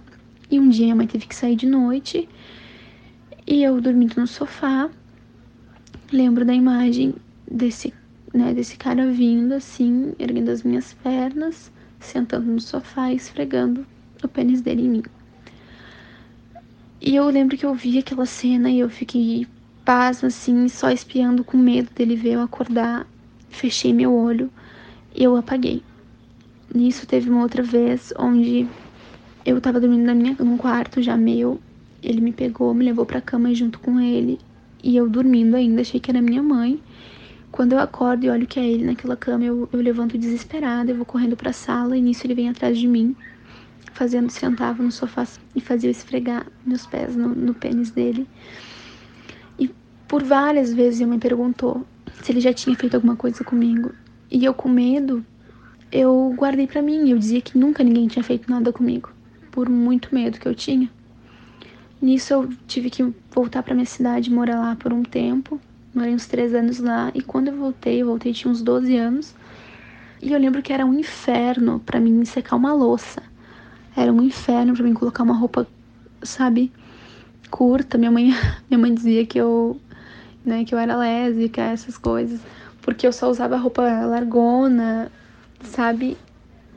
[0.49, 2.27] E um dia minha mãe teve que sair de noite
[3.47, 4.89] e eu dormindo no sofá.
[6.11, 7.15] Lembro da imagem
[7.49, 7.93] desse
[8.33, 13.85] né, desse cara vindo assim, erguendo as minhas pernas, sentando no sofá e esfregando
[14.23, 15.03] o pênis dele em mim.
[17.01, 19.47] E eu lembro que eu vi aquela cena e eu fiquei
[19.83, 23.07] pasma assim, só espiando com medo dele ver eu acordar.
[23.49, 24.51] Fechei meu olho
[25.15, 25.81] e eu apaguei.
[26.73, 28.67] Nisso teve uma outra vez onde
[29.45, 31.59] eu tava dormindo na minha, num quarto já meu.
[32.01, 34.39] Ele me pegou, me levou pra cama junto com ele.
[34.83, 36.79] E eu dormindo ainda, achei que era minha mãe.
[37.61, 40.95] Quando eu acordo e olho que é ele naquela cama, eu, eu levanto desesperada, eu
[40.95, 43.15] vou correndo para a sala e nisso ele vem atrás de mim,
[43.93, 48.27] fazendo, sentava no sofá e fazia eu esfregar meus pés no, no pênis dele.
[49.59, 49.69] E
[50.07, 51.85] por várias vezes ele me perguntou
[52.23, 53.91] se ele já tinha feito alguma coisa comigo.
[54.31, 55.23] E eu com medo,
[55.91, 59.11] eu guardei para mim, eu dizia que nunca ninguém tinha feito nada comigo,
[59.51, 60.89] por muito medo que eu tinha.
[62.01, 65.61] Nisso eu tive que voltar para minha cidade, morar lá por um tempo.
[65.93, 69.35] Morei uns três anos lá e quando eu voltei, eu voltei tinha uns 12 anos.
[70.21, 73.21] E eu lembro que era um inferno para mim secar uma louça.
[73.95, 75.67] Era um inferno para mim colocar uma roupa,
[76.23, 76.71] sabe,
[77.49, 77.97] curta.
[77.97, 78.33] Minha mãe,
[78.69, 79.81] minha mãe dizia que eu,
[80.45, 82.39] né, que eu era lésbica, essas coisas,
[82.81, 85.11] porque eu só usava roupa largona,
[85.61, 86.17] sabe?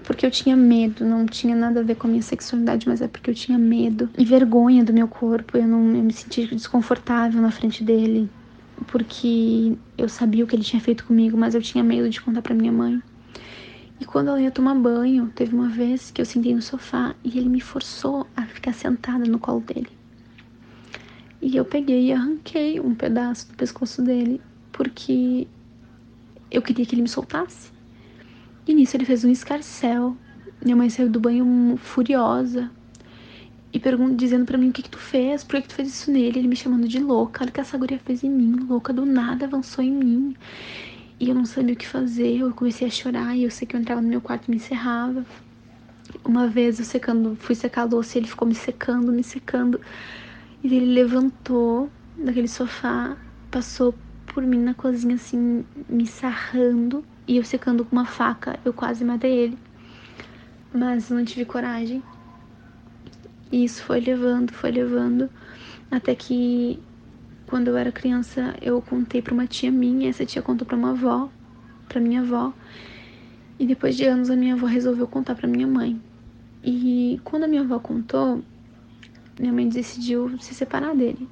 [0.03, 3.07] Porque eu tinha medo, não tinha nada a ver com a minha sexualidade, mas é
[3.07, 5.57] porque eu tinha medo e vergonha do meu corpo.
[5.57, 8.29] Eu não eu me sentia desconfortável na frente dele
[8.87, 12.43] porque eu sabia o que ele tinha feito comigo, mas eu tinha medo de contar
[12.43, 13.03] para minha mãe.
[14.01, 17.39] E quando ela ia tomar banho, teve uma vez que eu sentei no sofá e
[17.39, 19.89] ele me forçou a ficar sentada no colo dele.
[21.41, 24.41] E eu peguei e arranquei um pedaço do pescoço dele,
[24.73, 25.47] porque
[26.51, 27.71] eu queria que ele me soltasse.
[28.67, 30.17] E nisso ele fez um escarcel.
[30.65, 32.71] Minha mãe saiu do banho furiosa,
[33.75, 35.89] e pergunta, dizendo para mim o que que tu fez, por que, que tu fez
[35.89, 38.55] isso nele, ele me chamando de louca, olha o que essa guria fez em mim,
[38.69, 40.37] louca do nada avançou em mim.
[41.19, 43.75] E eu não sabia o que fazer, eu comecei a chorar e eu sei que
[43.75, 45.27] eu entrava no meu quarto e me encerrava.
[46.25, 49.81] Uma vez eu secando, fui secar a louça e ele ficou me secando, me secando.
[50.63, 53.17] E ele levantou daquele sofá,
[53.51, 53.93] passou
[54.27, 59.05] por mim na cozinha assim, me sarrando e eu secando com uma faca, eu quase
[59.05, 59.59] matei ele.
[60.73, 62.01] Mas não tive coragem
[63.55, 65.31] e isso foi levando, foi levando,
[65.89, 66.77] até que
[67.47, 70.91] quando eu era criança eu contei para uma tia minha, essa tia contou para uma
[70.91, 71.31] avó,
[71.89, 72.53] para minha avó.
[73.57, 76.03] E depois de anos a minha avó resolveu contar para minha mãe.
[76.65, 78.43] E quando a minha avó contou,
[79.39, 81.29] minha mãe decidiu se separar dele.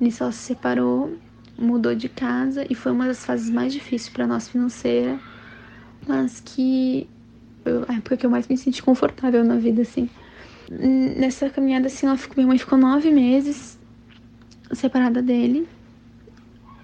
[0.00, 1.14] Nisso ela se separou,
[1.58, 5.20] mudou de casa e foi uma das fases mais difíceis para nós financeira,
[6.06, 7.06] mas que
[7.66, 10.08] eu, a época que eu mais me senti confortável na vida assim.
[10.70, 13.78] Nessa caminhada, assim, ela ficou, minha mãe ficou nove meses
[14.72, 15.66] separada dele.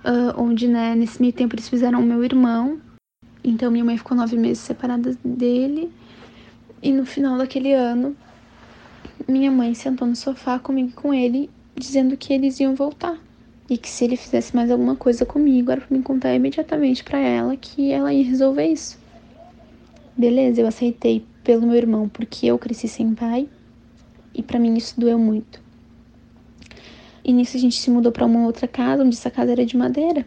[0.03, 2.81] Uh, onde, né, nesse meio tempo eles fizeram o meu irmão.
[3.43, 5.93] Então, minha mãe ficou nove meses separada dele.
[6.83, 8.17] E no final daquele ano,
[9.29, 13.19] minha mãe sentou no sofá comigo e com ele, dizendo que eles iam voltar.
[13.69, 17.19] E que se ele fizesse mais alguma coisa comigo, era pra me contar imediatamente para
[17.19, 18.99] ela que ela ia resolver isso.
[20.17, 23.49] Beleza, eu aceitei pelo meu irmão, porque eu cresci sem pai
[24.35, 25.63] e para mim isso doeu muito.
[27.25, 29.77] E nisso a gente se mudou para uma outra casa, onde essa casa era de
[29.77, 30.27] madeira.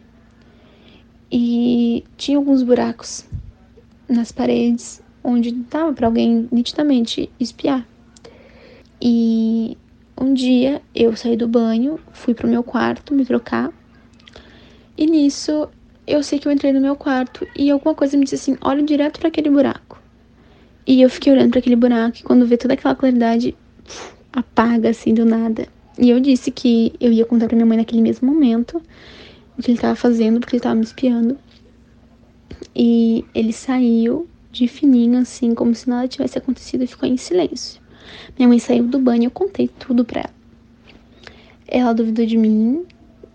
[1.30, 3.24] E tinha alguns buracos
[4.08, 7.86] nas paredes, onde dava para alguém nitidamente espiar.
[9.00, 9.76] E
[10.20, 13.72] um dia eu saí do banho, fui pro meu quarto me trocar.
[14.96, 15.68] E nisso
[16.04, 18.82] eu sei que eu entrei no meu quarto e alguma coisa me disse assim: olha
[18.82, 20.02] direto para aquele buraco.
[20.86, 23.54] E eu fiquei olhando para aquele buraco e quando vê toda aquela claridade,
[24.32, 25.66] apaga assim do nada.
[25.98, 28.80] E eu disse que eu ia contar pra minha mãe naquele mesmo momento
[29.58, 31.36] o que ele tava fazendo, porque ele tava me espiando.
[32.74, 37.80] E ele saiu de fininho, assim, como se nada tivesse acontecido e ficou em silêncio.
[38.36, 40.34] Minha mãe saiu do banho e eu contei tudo pra ela.
[41.66, 42.86] Ela duvidou de mim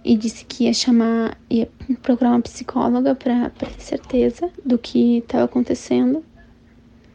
[0.04, 1.70] e disse que ia chamar, ia
[2.02, 6.24] procurar uma psicóloga pra, pra ter certeza do que estava acontecendo,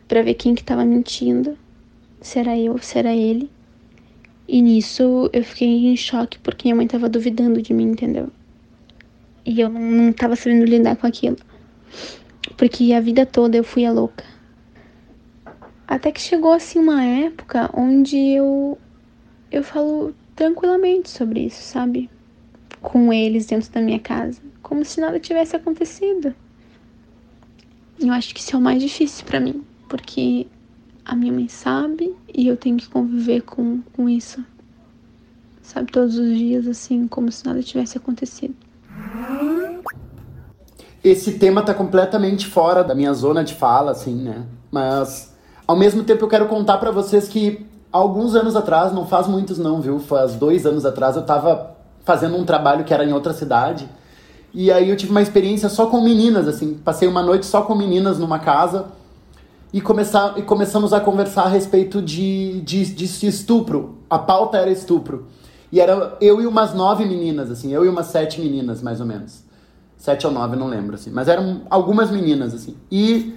[0.06, 1.56] pra ver quem que tava mentindo,
[2.20, 3.50] se era eu ou se era ele.
[4.46, 8.30] E nisso eu fiquei em choque porque minha mãe tava duvidando de mim, entendeu?
[9.44, 11.36] E eu não, não tava sabendo lidar com aquilo.
[12.56, 14.24] Porque a vida toda eu fui a louca.
[15.86, 18.78] Até que chegou assim uma época onde eu
[19.50, 22.10] eu falo tranquilamente sobre isso, sabe?
[22.82, 26.34] Com eles dentro da minha casa, como se nada tivesse acontecido.
[27.98, 30.46] Eu acho que isso é o mais difícil para mim, porque
[31.08, 34.44] a minha mãe sabe e eu tenho que conviver com, com isso.
[35.62, 38.54] Sabe, todos os dias, assim, como se nada tivesse acontecido.
[41.02, 44.44] Esse tema tá completamente fora da minha zona de fala, assim, né?
[44.70, 45.34] Mas,
[45.66, 49.58] ao mesmo tempo, eu quero contar para vocês que alguns anos atrás, não faz muitos
[49.58, 49.98] não, viu?
[49.98, 53.88] Faz dois anos atrás, eu tava fazendo um trabalho que era em outra cidade.
[54.52, 56.74] E aí eu tive uma experiência só com meninas, assim.
[56.74, 58.97] Passei uma noite só com meninas numa casa
[59.72, 63.98] e, começar, e começamos a conversar a respeito de, de, de estupro.
[64.08, 65.26] A pauta era estupro.
[65.70, 69.06] E era eu e umas nove meninas, assim, eu e umas sete meninas, mais ou
[69.06, 69.44] menos.
[69.98, 71.10] Sete ou nove, não lembro, assim.
[71.10, 72.76] Mas eram algumas meninas, assim.
[72.90, 73.34] E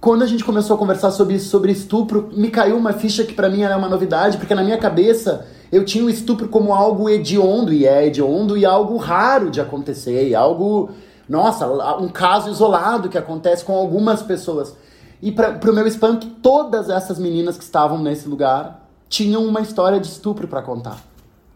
[0.00, 3.48] quando a gente começou a conversar sobre, sobre estupro, me caiu uma ficha que para
[3.48, 7.72] mim era uma novidade, porque na minha cabeça eu tinha o estupro como algo hediondo,
[7.72, 10.90] e é hediondo, e algo raro de acontecer, e algo
[11.30, 11.64] nossa,
[11.98, 14.74] um caso isolado que acontece com algumas pessoas.
[15.22, 20.00] E para o meu espanto, todas essas meninas que estavam nesse lugar tinham uma história
[20.00, 20.98] de estupro para contar.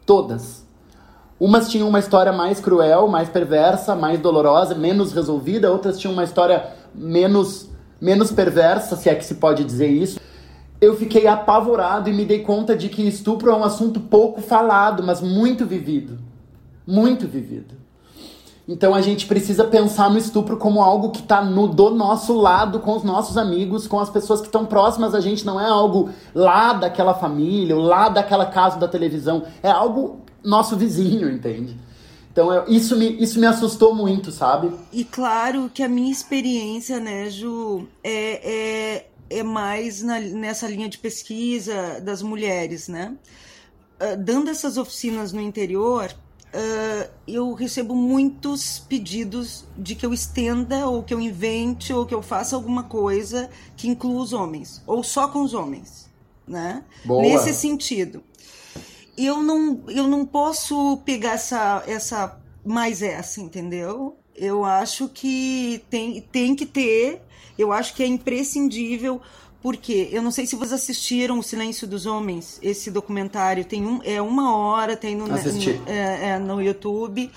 [0.06, 0.64] Todas.
[1.40, 6.22] Umas tinham uma história mais cruel, mais perversa, mais dolorosa, menos resolvida, outras tinham uma
[6.22, 7.68] história menos
[8.00, 10.20] menos perversa, se é que se pode dizer isso.
[10.80, 15.02] Eu fiquei apavorado e me dei conta de que estupro é um assunto pouco falado,
[15.02, 16.18] mas muito vivido.
[16.86, 17.83] Muito vivido.
[18.66, 22.80] Então a gente precisa pensar no estupro como algo que está no do nosso lado,
[22.80, 25.44] com os nossos amigos, com as pessoas que estão próximas a gente.
[25.44, 29.44] Não é algo lá daquela família, ou lá daquela casa da televisão.
[29.62, 31.76] É algo nosso vizinho, entende?
[32.32, 34.72] Então eu, isso, me, isso me assustou muito, sabe?
[34.92, 40.88] E claro que a minha experiência, né, Ju, é, é, é mais na, nessa linha
[40.88, 43.14] de pesquisa das mulheres, né?
[44.00, 46.12] Uh, dando essas oficinas no interior,
[46.54, 52.14] uh, eu recebo muitos pedidos de que eu estenda, ou que eu invente, ou que
[52.14, 56.08] eu faça alguma coisa que inclua os homens, ou só com os homens,
[56.46, 56.84] né?
[57.04, 57.22] Boa.
[57.22, 58.22] Nesse sentido.
[59.16, 64.16] Eu não, eu não posso pegar essa, essa mais essa, entendeu?
[64.34, 67.22] Eu acho que tem, tem que ter,
[67.56, 69.20] eu acho que é imprescindível
[69.64, 73.98] porque eu não sei se vocês assistiram O Silêncio dos Homens, esse documentário tem um,
[74.04, 75.38] é uma hora, tem no, no,
[75.86, 77.30] é, é, no YouTube.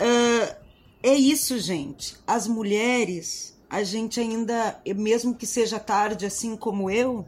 [0.00, 0.54] Uh,
[1.02, 2.16] é isso, gente.
[2.24, 7.26] As mulheres, a gente ainda, mesmo que seja tarde, assim como eu,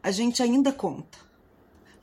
[0.00, 1.18] a gente ainda conta.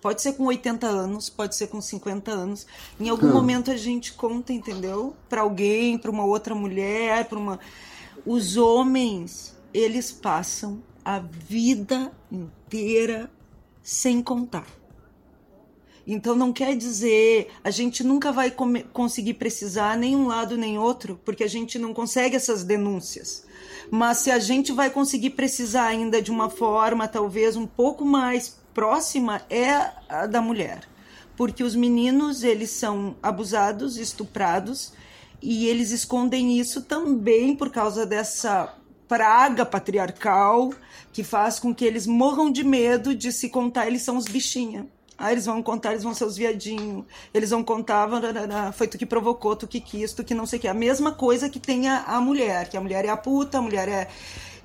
[0.01, 2.67] Pode ser com 80 anos, pode ser com 50 anos.
[2.99, 3.33] Em algum hum.
[3.35, 5.15] momento a gente conta, entendeu?
[5.29, 7.57] Para alguém, para uma outra mulher, para uma.
[8.25, 13.29] Os homens, eles passam a vida inteira
[13.81, 14.65] sem contar.
[16.05, 18.51] Então não quer dizer a gente nunca vai
[18.91, 23.45] conseguir precisar nem um lado nem outro, porque a gente não consegue essas denúncias.
[23.89, 28.59] Mas se a gente vai conseguir precisar ainda de uma forma talvez um pouco mais
[28.73, 30.81] próxima é a da mulher,
[31.37, 34.93] porque os meninos eles são abusados, estuprados
[35.41, 38.75] e eles escondem isso também por causa dessa
[39.07, 40.71] praga patriarcal
[41.13, 44.87] que faz com que eles morram de medo de se contar, eles são os bichinhos.
[45.15, 47.05] Ah, eles vão contar, eles vão ser os viadinhos.
[47.33, 48.09] Eles vão contar,
[48.73, 50.67] foi tu que provocou, tu que quis, tu que não sei o que.
[50.67, 53.61] A mesma coisa que tem a, a mulher, que a mulher é a puta, a
[53.61, 54.09] mulher é.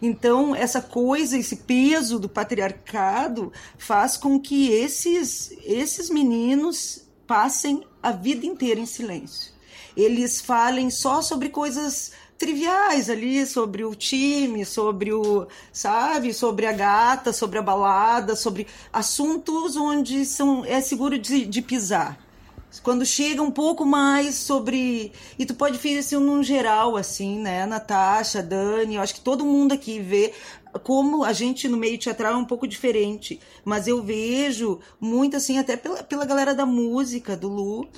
[0.00, 8.10] Então, essa coisa, esse peso do patriarcado faz com que esses, esses meninos passem a
[8.10, 9.52] vida inteira em silêncio.
[9.94, 16.72] Eles falem só sobre coisas triviais ali sobre o time, sobre o, sabe, sobre a
[16.72, 22.16] gata, sobre a balada, sobre assuntos onde são é seguro de, de pisar.
[22.82, 25.10] Quando chega um pouco mais sobre.
[25.38, 27.64] E tu pode ver assim num geral, assim, né?
[27.64, 30.34] Natasha, Dani, eu acho que todo mundo aqui vê
[30.84, 33.40] como a gente no meio teatral é um pouco diferente.
[33.64, 37.88] Mas eu vejo muito assim, até pela, pela galera da música, do Lu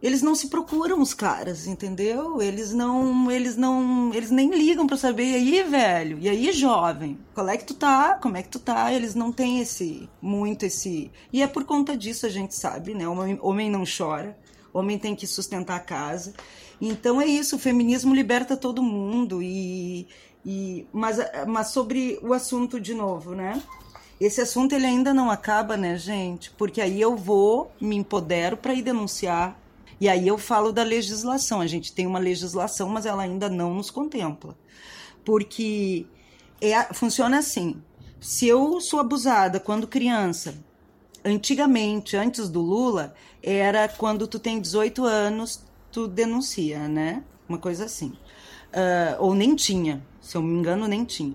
[0.00, 2.40] eles não se procuram os caras, entendeu?
[2.40, 7.18] Eles não, eles não, eles nem ligam para saber e aí, velho, e aí, jovem,
[7.34, 8.14] qual é que tu tá?
[8.14, 8.92] Como é que tu tá?
[8.92, 11.10] Eles não têm esse muito esse.
[11.32, 13.08] E é por conta disso a gente sabe, né?
[13.08, 14.38] Homem, homem não chora,
[14.72, 16.32] homem tem que sustentar a casa.
[16.80, 20.06] Então é isso, o feminismo liberta todo mundo e,
[20.46, 21.18] e mas,
[21.48, 23.60] mas sobre o assunto de novo, né?
[24.20, 26.52] Esse assunto ele ainda não acaba, né, gente?
[26.52, 29.56] Porque aí eu vou, me empodero para ir denunciar
[30.00, 31.60] e aí eu falo da legislação.
[31.60, 34.56] A gente tem uma legislação, mas ela ainda não nos contempla.
[35.24, 36.06] Porque
[36.60, 37.82] é, funciona assim:
[38.20, 40.54] se eu sou abusada quando criança,
[41.24, 47.22] antigamente, antes do Lula, era quando tu tem 18 anos, tu denuncia, né?
[47.48, 48.12] Uma coisa assim.
[48.68, 51.34] Uh, ou nem tinha, se eu me engano, nem tinha.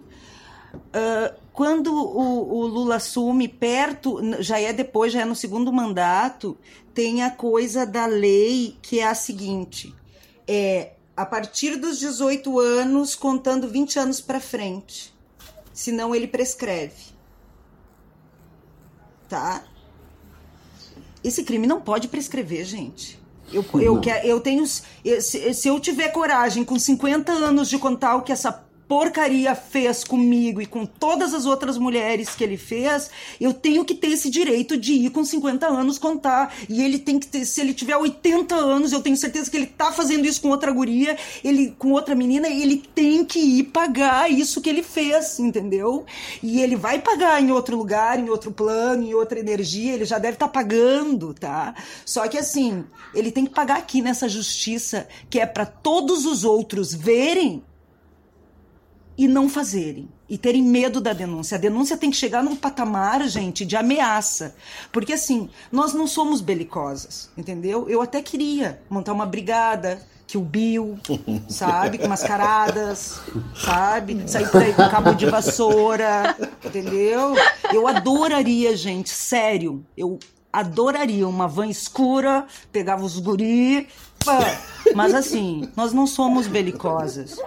[0.75, 6.57] Uh, quando o, o, Lula assume perto, já é depois, já é no segundo mandato,
[6.93, 9.93] tem a coisa da lei que é a seguinte:
[10.47, 15.13] é a partir dos 18 anos, contando 20 anos para frente.
[15.73, 17.13] Senão ele prescreve.
[19.27, 19.63] Tá?
[21.23, 23.21] Esse crime não pode prescrever, gente.
[23.51, 24.65] Eu, eu, eu tenho.
[24.65, 30.03] Se, se eu tiver coragem, com 50 anos, de contar o que essa porcaria fez
[30.03, 33.09] comigo e com todas as outras mulheres que ele fez,
[33.39, 36.53] eu tenho que ter esse direito de ir com 50 anos contar.
[36.69, 39.65] E ele tem que ter, se ele tiver 80 anos, eu tenho certeza que ele
[39.65, 44.31] tá fazendo isso com outra guria, ele com outra menina, ele tem que ir pagar
[44.31, 46.05] isso que ele fez, entendeu?
[46.41, 50.17] E ele vai pagar em outro lugar, em outro plano, em outra energia, ele já
[50.17, 51.73] deve estar tá pagando, tá?
[52.05, 56.43] Só que assim, ele tem que pagar aqui nessa justiça que é para todos os
[56.43, 57.63] outros verem
[59.17, 61.57] e não fazerem e terem medo da denúncia.
[61.57, 64.55] A denúncia tem que chegar num patamar, gente, de ameaça.
[64.91, 67.87] Porque assim, nós não somos belicosas, entendeu?
[67.89, 70.97] Eu até queria montar uma brigada, que o Bill,
[71.47, 71.99] sabe?
[71.99, 73.21] Com mascaradas,
[73.55, 74.23] sabe?
[74.27, 76.35] Sair por aí com cabo de vassoura,
[76.65, 77.35] entendeu?
[77.71, 79.85] Eu adoraria, gente, sério.
[79.95, 80.17] Eu
[80.51, 83.87] adoraria uma van escura, pegava os guri.
[84.95, 87.37] Mas assim, nós não somos belicosas.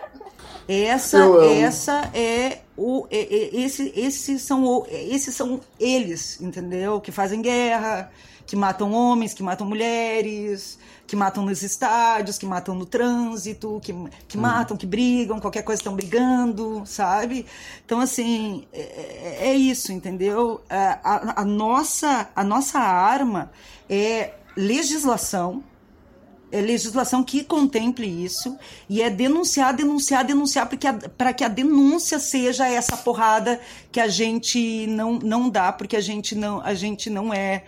[0.69, 7.01] Essa, essa é o, é, é, esse, esses são o, esses são eles, entendeu?
[7.01, 8.11] Que fazem guerra,
[8.47, 13.93] que matam homens, que matam mulheres, que matam nos estádios, que matam no trânsito, que,
[14.27, 14.41] que hum.
[14.41, 17.47] matam, que brigam, qualquer coisa estão brigando, sabe?
[17.85, 20.61] Então, assim, é, é, é isso, entendeu?
[20.69, 23.51] A, a, a, nossa, a nossa arma
[23.89, 25.63] é legislação,
[26.51, 28.57] é legislação que contemple isso
[28.89, 30.69] e é denunciar, denunciar, denunciar
[31.17, 36.01] para que a denúncia seja essa porrada que a gente não, não dá, porque a
[36.01, 37.65] gente não, a gente não é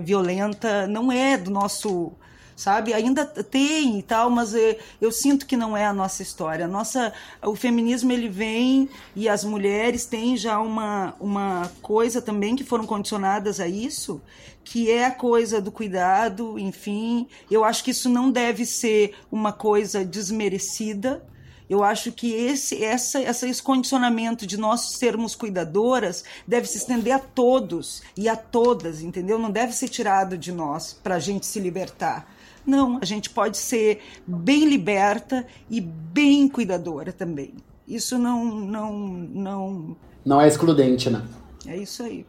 [0.00, 2.12] violenta, não é do nosso
[2.56, 2.92] sabe?
[2.92, 6.64] Ainda tem e tal, mas eu, eu, sinto que não é a nossa história.
[6.64, 12.56] A nossa, o feminismo ele vem e as mulheres têm já uma, uma coisa também
[12.56, 14.20] que foram condicionadas a isso,
[14.64, 17.26] que é a coisa do cuidado, enfim.
[17.50, 21.24] Eu acho que isso não deve ser uma coisa desmerecida.
[21.72, 27.18] Eu acho que esse, essa, esse condicionamento de nós sermos cuidadoras deve se estender a
[27.18, 29.38] todos e a todas, entendeu?
[29.38, 32.28] Não deve ser tirado de nós para a gente se libertar.
[32.64, 37.54] Não, a gente pode ser bem liberta e bem cuidadora também.
[37.86, 39.96] Isso não, não, não.
[40.24, 41.22] Não é excludente, né?
[41.66, 42.26] É isso aí.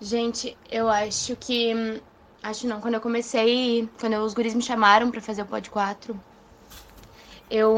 [0.00, 2.00] Gente, eu acho que.
[2.42, 6.20] Acho não, quando eu comecei, quando os guris me chamaram para fazer o Pod 4,
[7.50, 7.76] eu.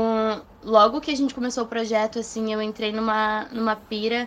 [0.63, 4.27] Logo que a gente começou o projeto, assim, eu entrei numa, numa pira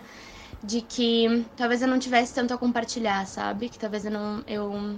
[0.62, 3.68] de que talvez eu não tivesse tanto a compartilhar, sabe?
[3.68, 4.44] Que talvez eu não.
[4.46, 4.96] Eu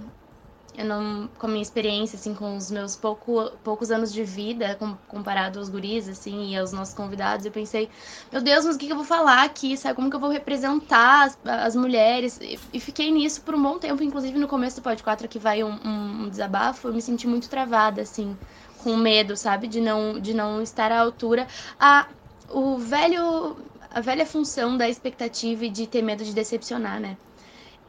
[0.77, 4.75] eu não, com a minha experiência, assim, com os meus pouco, poucos anos de vida,
[4.75, 7.89] com, comparado aos guris, assim, e aos nossos convidados, eu pensei,
[8.31, 9.95] meu Deus, mas o que, que eu vou falar aqui, sabe?
[9.95, 12.39] Como que eu vou representar as, as mulheres?
[12.41, 15.37] E, e, fiquei nisso por um bom tempo, inclusive no começo do Pod 4 aqui
[15.37, 18.37] vai um, um, um desabafo, eu me senti muito travada, assim,
[18.77, 19.67] com medo, sabe?
[19.67, 21.47] De não, de não estar à altura.
[21.79, 22.07] A,
[22.49, 23.57] o velho,
[23.89, 27.17] a velha função da expectativa e de ter medo de decepcionar, né?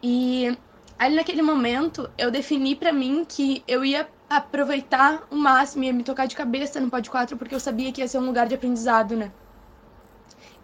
[0.03, 0.57] E
[0.99, 6.03] ali naquele momento eu defini para mim que eu ia aproveitar o máximo, ia me
[6.03, 8.55] tocar de cabeça no Pod 4, porque eu sabia que ia ser um lugar de
[8.55, 9.31] aprendizado, né?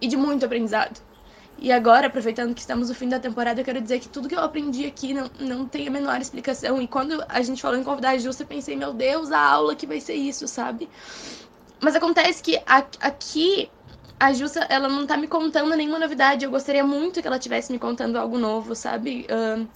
[0.01, 1.01] E de muito aprendizado.
[1.61, 4.35] E agora, aproveitando que estamos no fim da temporada, eu quero dizer que tudo que
[4.35, 6.81] eu aprendi aqui não, não tem a menor explicação.
[6.81, 9.75] E quando a gente falou em convidar a Justa, eu pensei, meu Deus, a aula
[9.75, 10.89] que vai ser isso, sabe?
[11.81, 13.69] Mas acontece que a, aqui
[14.21, 16.45] a Justa, ela não tá me contando nenhuma novidade.
[16.45, 19.27] Eu gostaria muito que ela tivesse me contando algo novo, sabe?
[19.29, 19.67] Uh,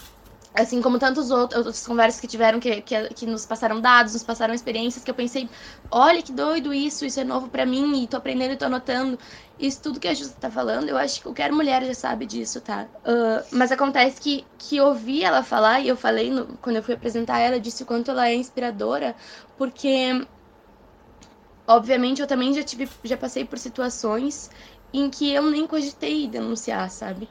[0.55, 4.23] assim como tantos outros outras conversas que tiveram que, que, que, nos passaram dados, nos
[4.23, 5.49] passaram experiências que eu pensei,
[5.91, 9.19] olha que doido isso, isso é novo para mim e tô aprendendo e tô anotando.
[9.59, 12.61] Isso tudo que a Justa tá falando, eu acho que qualquer mulher já sabe disso,
[12.61, 12.89] tá?
[13.05, 16.95] Uh, mas acontece que, que ouvi ela falar, e eu falei no, quando eu fui
[16.95, 19.15] apresentar ela, disse o quanto ela é inspiradora,
[19.57, 20.27] porque
[21.67, 24.51] obviamente eu também já tive, já passei por situações
[24.93, 27.29] em que eu nem cogitei denunciar, sabe?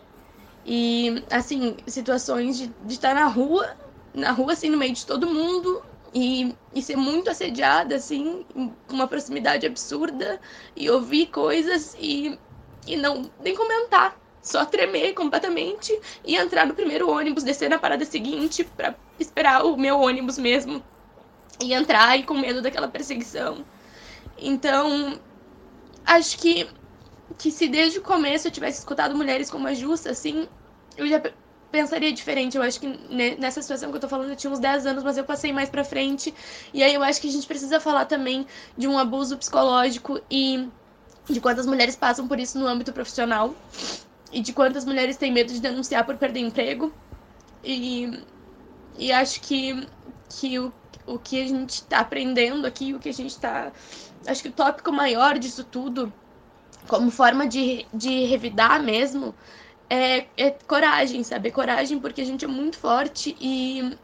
[0.65, 3.75] E, assim, situações de, de estar na rua,
[4.13, 5.83] na rua, assim, no meio de todo mundo,
[6.13, 10.39] e, e ser muito assediada, assim, com uma proximidade absurda,
[10.75, 12.37] e ouvir coisas e,
[12.85, 18.03] e não nem comentar, só tremer completamente e entrar no primeiro ônibus, descer na parada
[18.05, 20.83] seguinte para esperar o meu ônibus mesmo
[21.61, 23.63] e entrar e com medo daquela perseguição.
[24.37, 25.19] Então,
[26.05, 26.67] acho que
[27.37, 30.47] que se desde o começo eu tivesse escutado mulheres como a Justa, assim,
[30.97, 31.21] eu já
[31.71, 32.57] pensaria diferente.
[32.57, 32.87] Eu acho que
[33.39, 35.69] nessa situação que eu tô falando, eu tinha uns 10 anos, mas eu passei mais
[35.69, 36.33] pra frente.
[36.73, 38.45] E aí eu acho que a gente precisa falar também
[38.77, 40.67] de um abuso psicológico e
[41.29, 43.55] de quantas mulheres passam por isso no âmbito profissional.
[44.31, 46.93] E de quantas mulheres têm medo de denunciar por perder emprego.
[47.63, 48.23] E,
[48.97, 49.87] e acho que,
[50.29, 50.71] que o,
[51.05, 53.71] o que a gente tá aprendendo aqui, o que a gente tá.
[54.25, 56.13] Acho que o tópico maior disso tudo,
[56.87, 59.33] como forma de, de revidar mesmo,
[59.89, 61.49] é, é coragem, sabe?
[61.49, 63.97] É coragem porque a gente é muito forte e,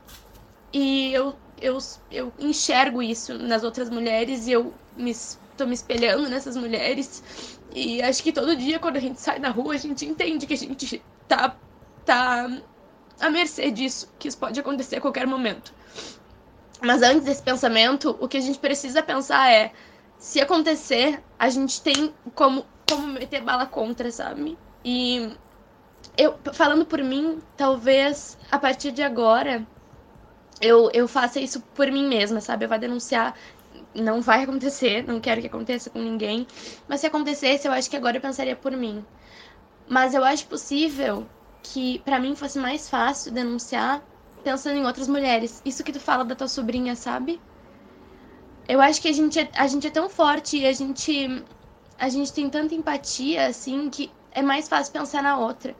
[0.73, 1.78] e eu, eu,
[2.11, 5.13] eu enxergo isso nas outras mulheres e eu me,
[5.55, 7.23] tô me espelhando nessas mulheres.
[7.73, 10.53] E acho que todo dia, quando a gente sai na rua, a gente entende que
[10.53, 11.55] a gente tá,
[12.05, 12.49] tá
[13.19, 15.73] à mercê disso, que isso pode acontecer a qualquer momento.
[16.82, 19.73] Mas antes desse pensamento, o que a gente precisa pensar é:
[20.18, 24.57] se acontecer, a gente tem como, como meter bala contra, sabe?
[24.84, 25.32] E
[26.18, 29.68] eu falando por mim, talvez a partir de agora
[30.61, 32.65] eu, eu faça isso por mim mesma, sabe?
[32.65, 33.36] Eu vou denunciar.
[33.93, 36.47] Não vai acontecer, não quero que aconteça com ninguém.
[36.88, 39.05] Mas se acontecesse, eu acho que agora eu pensaria por mim.
[39.88, 41.28] Mas eu acho possível
[41.63, 44.03] que para mim fosse mais fácil denunciar
[44.43, 45.61] pensando em outras mulheres.
[45.65, 47.41] Isso que tu fala da tua sobrinha, sabe?
[48.68, 51.43] Eu acho que a gente é, a gente é tão forte e a gente
[51.97, 55.76] a gente tem tanta empatia assim que é mais fácil pensar na outra.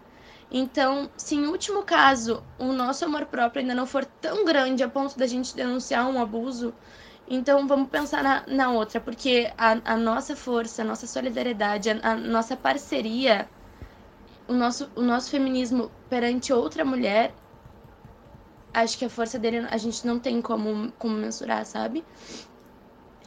[0.50, 4.88] Então, se em último caso o nosso amor próprio ainda não for tão grande a
[4.90, 6.74] ponto da gente denunciar um abuso,
[7.30, 12.12] então vamos pensar na, na outra, porque a, a, nossa força, a nossa solidariedade, a,
[12.12, 13.50] a, nossa parceria,
[14.48, 17.34] o nosso, o nosso feminismo perante outra mulher,
[18.74, 22.06] acho que a força dele a gente não tem como, como mensurar, sabe?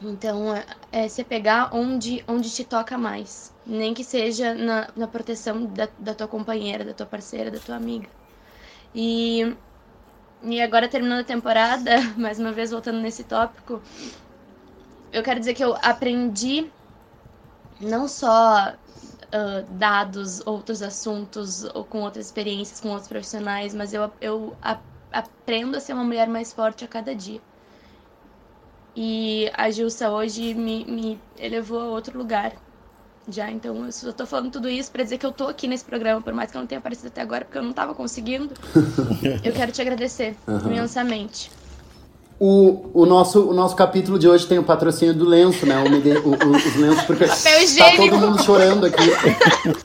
[0.03, 3.53] Então, é, é você pegar onde, onde te toca mais.
[3.65, 7.75] Nem que seja na, na proteção da, da tua companheira, da tua parceira, da tua
[7.75, 8.09] amiga.
[8.95, 9.55] E,
[10.41, 13.81] e agora, terminando a temporada, mais uma vez voltando nesse tópico,
[15.13, 16.71] eu quero dizer que eu aprendi
[17.79, 24.11] não só uh, dados, outros assuntos, ou com outras experiências, com outros profissionais, mas eu,
[24.19, 24.79] eu a,
[25.11, 27.41] aprendo a ser uma mulher mais forte a cada dia.
[28.95, 32.53] E a Gilsa hoje me, me elevou a outro lugar.
[33.29, 35.85] Já, então eu só tô falando tudo isso para dizer que eu tô aqui nesse
[35.85, 38.53] programa, por mais que eu não tenha aparecido até agora, porque eu não tava conseguindo.
[39.43, 40.71] eu quero te agradecer uhum.
[40.71, 41.51] imensamente.
[42.43, 45.75] O, o, nosso, o nosso capítulo de hoje tem o patrocínio do lenço, né?
[45.77, 47.25] O, o, o, os lenços, porque
[47.77, 49.03] tá todo mundo chorando aqui.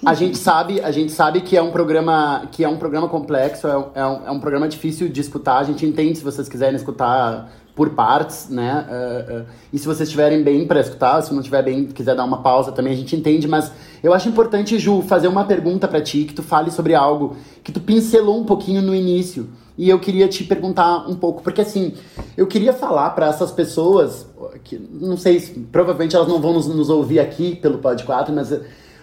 [0.05, 3.69] A gente sabe, a gente sabe que é um programa que é um programa complexo,
[3.69, 5.59] é, é, um, é um programa difícil de escutar.
[5.59, 8.87] A gente entende se vocês quiserem escutar por partes, né?
[8.89, 12.25] Uh, uh, e se vocês estiverem bem para escutar, se não estiver bem, quiser dar
[12.25, 13.47] uma pausa também, a gente entende.
[13.47, 13.71] Mas
[14.03, 17.71] eu acho importante, Ju, fazer uma pergunta para ti, que tu fale sobre algo que
[17.71, 19.47] tu pincelou um pouquinho no início.
[19.77, 21.93] E eu queria te perguntar um pouco, porque assim,
[22.35, 24.27] eu queria falar para essas pessoas,
[24.65, 25.39] que não sei,
[25.71, 28.59] provavelmente elas não vão nos, nos ouvir aqui pelo Pod 4, mas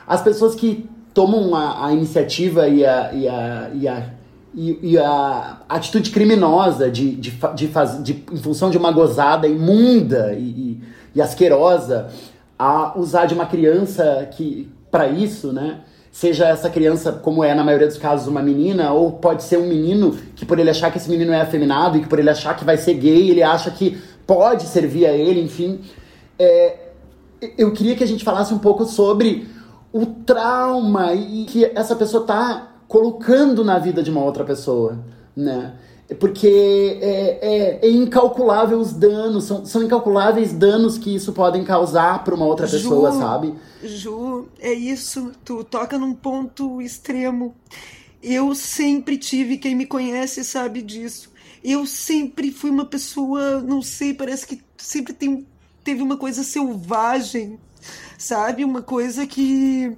[0.07, 4.09] as pessoas que tomam a, a iniciativa e a, e a, e a
[4.53, 9.47] e, e, a atitude criminosa de, de, de, faz, de, em função de uma gozada
[9.47, 10.81] imunda e, e,
[11.15, 12.09] e asquerosa
[12.57, 15.79] a usar de uma criança que para isso, né?
[16.11, 19.67] Seja essa criança, como é na maioria dos casos, uma menina, ou pode ser um
[19.67, 22.55] menino que por ele achar que esse menino é afeminado e que por ele achar
[22.55, 23.97] que vai ser gay, ele acha que
[24.27, 25.81] pode servir a ele, enfim.
[26.37, 26.89] É,
[27.57, 29.47] eu queria que a gente falasse um pouco sobre
[29.91, 35.03] o trauma e que essa pessoa tá colocando na vida de uma outra pessoa,
[35.35, 35.73] né?
[36.19, 42.23] Porque é, é, é incalculável os danos, são, são incalculáveis danos que isso podem causar
[42.23, 43.55] para uma outra pessoa, Ju, sabe?
[43.83, 45.31] Ju, é isso.
[45.43, 47.55] Tu toca num ponto extremo.
[48.21, 51.31] Eu sempre tive, quem me conhece sabe disso.
[51.63, 55.47] Eu sempre fui uma pessoa, não sei, parece que sempre tem,
[55.83, 57.57] teve uma coisa selvagem,
[58.19, 58.63] sabe?
[58.63, 59.97] Uma coisa que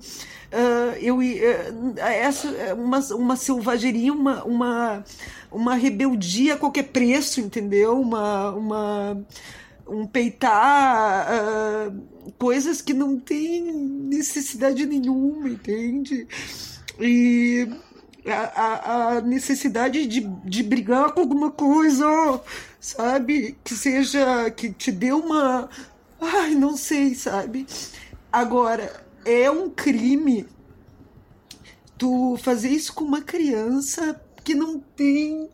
[0.51, 5.03] uh, eu uh, essa uma, uma selvageria, uma, uma
[5.51, 7.99] uma rebeldia a qualquer preço, entendeu?
[7.99, 9.25] Uma uma
[9.87, 16.27] um peitar uh, coisas que não tem necessidade nenhuma, entende?
[16.99, 17.67] E
[18.27, 22.05] a, a, necessidade de, de brigar com alguma coisa,
[22.79, 23.57] sabe?
[23.63, 25.69] Que seja, que te dê uma.
[26.19, 27.67] Ai, não sei, sabe?
[28.31, 30.47] Agora, é um crime
[31.97, 35.49] tu fazer isso com uma criança que não tem.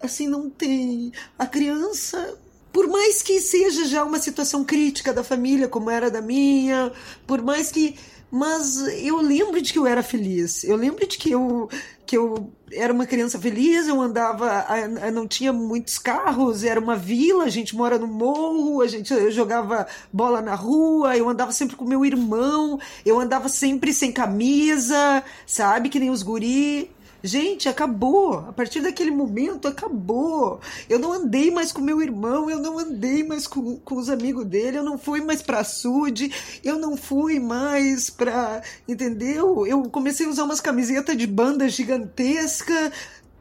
[0.00, 1.12] Assim, não tem.
[1.38, 2.38] A criança
[2.74, 6.90] por mais que seja já uma situação crítica da família, como era da minha,
[7.24, 7.96] por mais que
[8.34, 10.64] mas eu lembro de que eu era feliz.
[10.64, 11.70] Eu lembro de que eu,
[12.04, 14.66] que eu era uma criança feliz, eu andava,
[15.12, 19.30] não tinha muitos carros, era uma vila, a gente mora no morro, a gente eu
[19.30, 25.22] jogava bola na rua, eu andava sempre com meu irmão, eu andava sempre sem camisa,
[25.46, 26.90] sabe, que nem os guri.
[27.26, 28.34] Gente, acabou.
[28.34, 30.60] A partir daquele momento, acabou.
[30.90, 34.44] Eu não andei mais com meu irmão, eu não andei mais com, com os amigos
[34.44, 36.30] dele, eu não fui mais pra Sud,
[36.62, 38.60] eu não fui mais pra.
[38.86, 39.66] Entendeu?
[39.66, 42.92] Eu comecei a usar umas camisetas de banda gigantesca,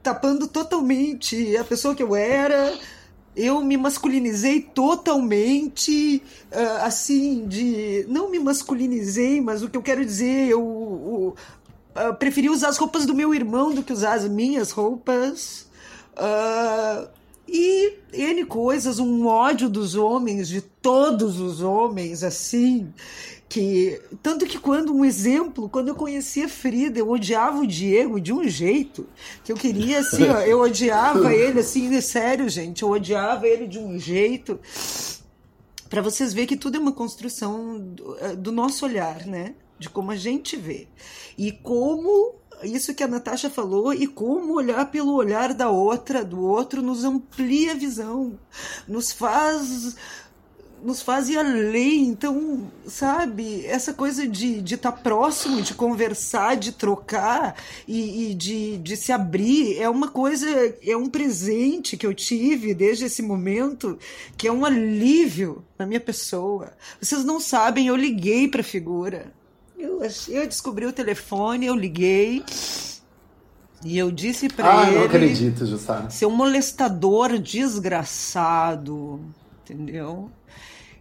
[0.01, 2.79] tapando totalmente a pessoa que eu era
[3.35, 6.21] eu me masculinizei totalmente,
[6.51, 8.05] uh, assim, de.
[8.07, 11.35] Não me masculinizei, mas o que eu quero dizer, eu,
[11.95, 15.67] uh, preferi usar as roupas do meu irmão do que usar as minhas roupas.
[16.13, 17.07] Uh,
[17.47, 22.91] e N coisas, um ódio dos homens, de todos os homens, assim,
[23.49, 28.33] que tanto que quando um exemplo, quando eu conhecia Frida, eu odiava o Diego de
[28.33, 29.05] um jeito
[29.43, 33.77] que eu queria assim, ó, eu odiava ele assim, sério, gente, eu odiava ele de
[33.77, 34.59] um jeito
[35.89, 39.53] para vocês verem que tudo é uma construção do, eh, do nosso olhar, né?
[39.83, 40.87] De como a gente vê.
[41.37, 46.41] E como isso que a Natasha falou e como olhar pelo olhar da outra, do
[46.41, 48.39] outro, nos amplia a visão,
[48.87, 49.97] nos faz
[50.81, 52.07] nos faz ir além.
[52.07, 57.55] Então, sabe, essa coisa de estar de tá próximo, de conversar, de trocar
[57.87, 60.47] e, e, de, de se abrir é uma coisa,
[60.85, 63.97] é um presente que eu tive desde esse momento,
[64.37, 66.73] que é um alívio na minha pessoa.
[67.01, 69.31] Vocês não sabem, eu liguei para a figura.
[69.83, 72.41] Eu, eu descobri o telefone, eu liguei.
[73.83, 74.95] E eu disse para ah, ele.
[74.95, 76.09] não acredito, Jussara.
[76.09, 79.19] Seu molestador desgraçado.
[79.61, 80.31] Entendeu?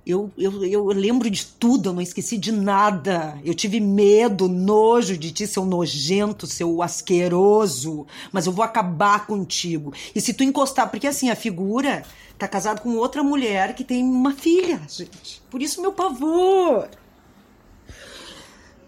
[0.04, 3.38] Eu, eu, eu lembro de tudo, eu não esqueci de nada.
[3.44, 8.04] Eu tive medo, nojo de ti, seu nojento, seu asqueroso.
[8.32, 9.94] Mas eu vou acabar contigo.
[10.12, 12.02] E se tu encostar, porque assim, a figura
[12.36, 15.40] tá casado com outra mulher que tem uma filha, gente.
[15.48, 16.88] Por isso meu pavor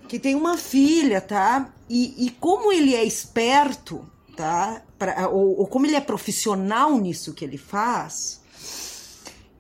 [0.09, 1.73] que tem uma filha, tá?
[1.89, 4.83] E, e como ele é esperto, tá?
[4.99, 8.41] Pra, ou, ou como ele é profissional nisso que ele faz,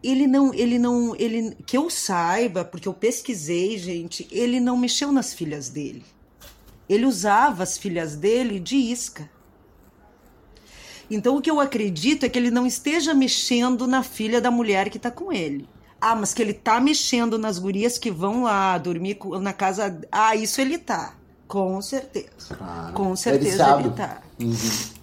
[0.03, 5.11] ele não, ele não, ele que eu saiba, porque eu pesquisei, gente, ele não mexeu
[5.11, 6.05] nas filhas dele.
[6.89, 9.31] Ele usava as filhas dele de isca.
[11.11, 14.91] Então o que eu acredito é que ele não esteja mexendo na filha da mulher
[14.91, 15.67] que está com ele.
[16.07, 20.03] Ah, mas que ele tá mexendo nas gurias que vão lá dormir na casa.
[20.13, 21.15] Ah, isso ele tá.
[21.49, 22.55] Com certeza.
[22.59, 22.93] Claro.
[22.93, 24.21] Com certeza ele, ele tá.
[24.39, 24.55] Uhum.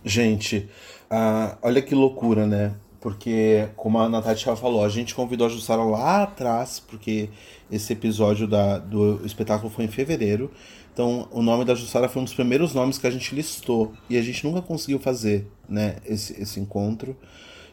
[0.05, 0.69] Gente,
[1.09, 2.75] uh, olha que loucura, né?
[2.99, 7.31] Porque, como a Natália falou, a gente convidou a Jussara lá atrás, porque
[7.71, 10.51] esse episódio da, do espetáculo foi em fevereiro.
[10.93, 13.91] Então, o nome da Jussara foi um dos primeiros nomes que a gente listou.
[14.07, 17.17] E a gente nunca conseguiu fazer né, esse, esse encontro.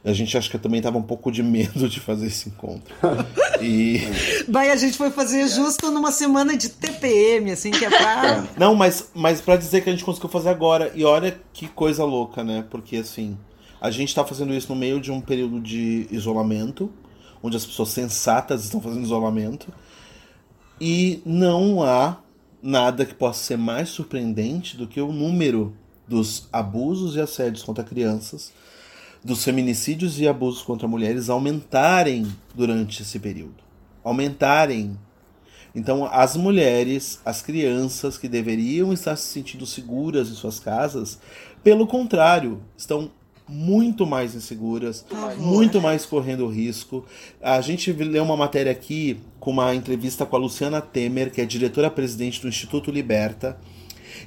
[0.05, 2.95] A gente acho que também tava um pouco de medo de fazer esse encontro.
[3.61, 3.99] E.
[4.49, 8.27] Vai, a gente foi fazer justo numa semana de TPM, assim, que é pra.
[8.27, 8.45] É.
[8.57, 10.93] Não, mas, mas pra dizer que a gente conseguiu fazer agora.
[10.95, 12.65] E olha que coisa louca, né?
[12.71, 13.37] Porque assim,
[13.81, 16.89] a gente tá fazendo isso no meio de um período de isolamento,
[17.43, 19.73] onde as pessoas sensatas estão fazendo isolamento.
[20.81, 22.19] E não há
[22.63, 25.75] nada que possa ser mais surpreendente do que o número
[26.07, 28.53] dos abusos e assédios contra crianças
[29.25, 33.63] dos feminicídios e abusos contra mulheres aumentarem durante esse período.
[34.03, 34.99] Aumentarem.
[35.75, 41.19] Então, as mulheres, as crianças que deveriam estar se sentindo seguras em suas casas,
[41.63, 43.11] pelo contrário, estão
[43.49, 45.05] muito mais inseguras,
[45.39, 47.05] muito mais correndo risco.
[47.41, 51.47] A gente leu uma matéria aqui com uma entrevista com a Luciana Temer, que é
[51.47, 53.59] diretora-presidente do Instituto Liberta,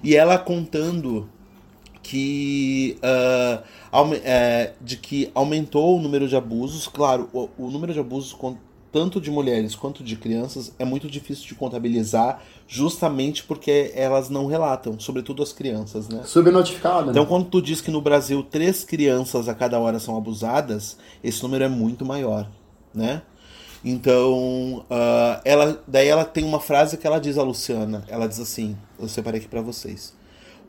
[0.04, 1.30] e ela contando
[2.02, 3.64] que uh,
[4.24, 6.88] é, de que aumentou o número de abusos.
[6.88, 8.34] Claro, o, o número de abusos
[8.92, 14.48] tanto de mulheres quanto de crianças é muito difícil de contabilizar, justamente porque elas não
[14.48, 16.22] relatam, sobretudo as crianças, né?
[16.26, 17.12] Subnotificada.
[17.12, 21.42] Então, quando tu diz que no Brasil três crianças a cada hora são abusadas, esse
[21.42, 22.50] número é muito maior,
[22.94, 23.22] né?
[23.84, 28.04] Então, uh, ela, daí ela tem uma frase que ela diz a Luciana.
[28.08, 30.14] Ela diz assim: eu separei aqui para vocês.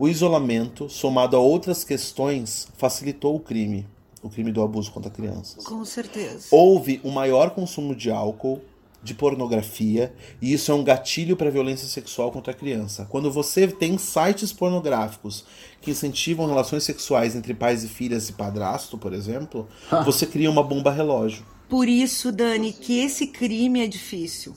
[0.03, 3.87] O isolamento, somado a outras questões, facilitou o crime
[4.21, 5.65] o crime do abuso contra crianças.
[5.65, 6.49] Com certeza.
[6.51, 8.61] Houve um maior consumo de álcool,
[9.01, 13.07] de pornografia, e isso é um gatilho para a violência sexual contra a criança.
[13.09, 15.45] Quando você tem sites pornográficos
[15.81, 19.69] que incentivam relações sexuais entre pais e filhas e padrasto, por exemplo,
[20.05, 21.47] você cria uma bomba relógio.
[21.69, 24.53] Por isso, Dani, que esse crime é difícil.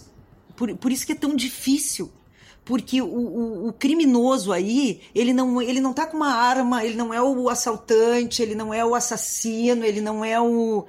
[0.55, 2.11] Por, por isso que é tão difícil
[2.65, 6.95] porque o, o, o, criminoso aí, ele não, ele não tá com uma arma, ele
[6.95, 10.85] não é o assaltante, ele não é o assassino, ele não é o.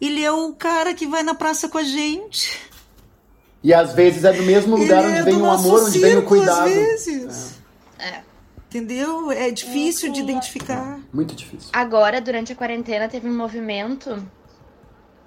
[0.00, 2.60] Ele é o cara que vai na praça com a gente.
[3.62, 6.16] E às vezes é do mesmo lugar ele onde é vem o amor, onde vem
[6.16, 6.66] o cuidado.
[6.66, 7.54] Às vezes.
[8.00, 8.08] É.
[8.08, 8.22] é.
[8.68, 9.30] Entendeu?
[9.30, 10.98] É difícil é, de identificar.
[11.12, 11.70] Muito difícil.
[11.72, 14.20] Agora, durante a quarentena, teve um movimento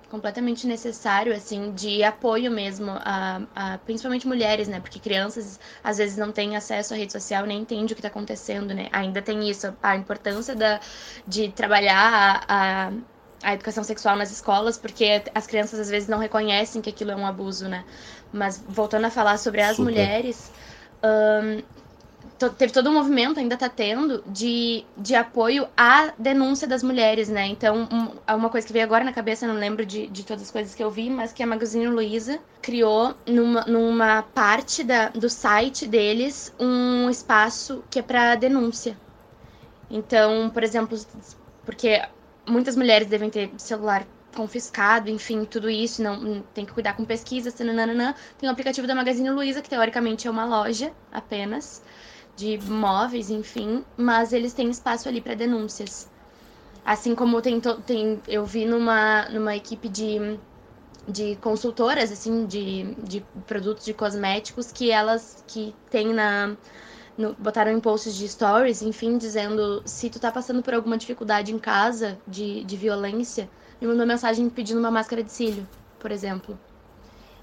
[0.09, 4.79] completamente necessário, assim, de apoio mesmo, a, a, principalmente mulheres, né?
[4.79, 8.07] Porque crianças às vezes não têm acesso à rede social, nem entendem o que está
[8.07, 8.87] acontecendo, né?
[8.91, 10.79] Ainda tem isso, a importância da,
[11.27, 12.91] de trabalhar a, a,
[13.43, 17.15] a educação sexual nas escolas, porque as crianças às vezes não reconhecem que aquilo é
[17.15, 17.83] um abuso, né?
[18.31, 19.83] Mas voltando a falar sobre as Super.
[19.83, 20.51] mulheres,
[21.03, 21.61] um,
[22.57, 27.45] teve todo um movimento, ainda está tendo, de, de apoio à denúncia das mulheres, né?
[27.47, 30.51] Então, um, uma coisa que veio agora na cabeça, não lembro de, de todas as
[30.51, 35.29] coisas que eu vi, mas que a Magazine Luiza criou numa, numa parte da, do
[35.29, 38.97] site deles um espaço que é para denúncia.
[39.89, 40.97] Então, por exemplo,
[41.65, 42.01] porque
[42.45, 44.05] muitas mulheres devem ter celular
[44.35, 48.13] confiscado, enfim, tudo isso, não tem que cuidar com pesquisas, nananã.
[48.37, 51.81] Tem o aplicativo da Magazine Luiza, que teoricamente é uma loja apenas,
[52.35, 56.09] de móveis, enfim, mas eles têm espaço ali para denúncias.
[56.85, 60.37] Assim como tem, tem eu vi numa, numa equipe de,
[61.07, 66.55] de consultoras, assim, de, de produtos de cosméticos, que elas que tem na.
[67.17, 71.53] No, botaram em posts de stories, enfim, dizendo se tu tá passando por alguma dificuldade
[71.53, 75.65] em casa de, de violência, me mandou mensagem pedindo uma máscara de cílio,
[75.97, 76.59] por exemplo.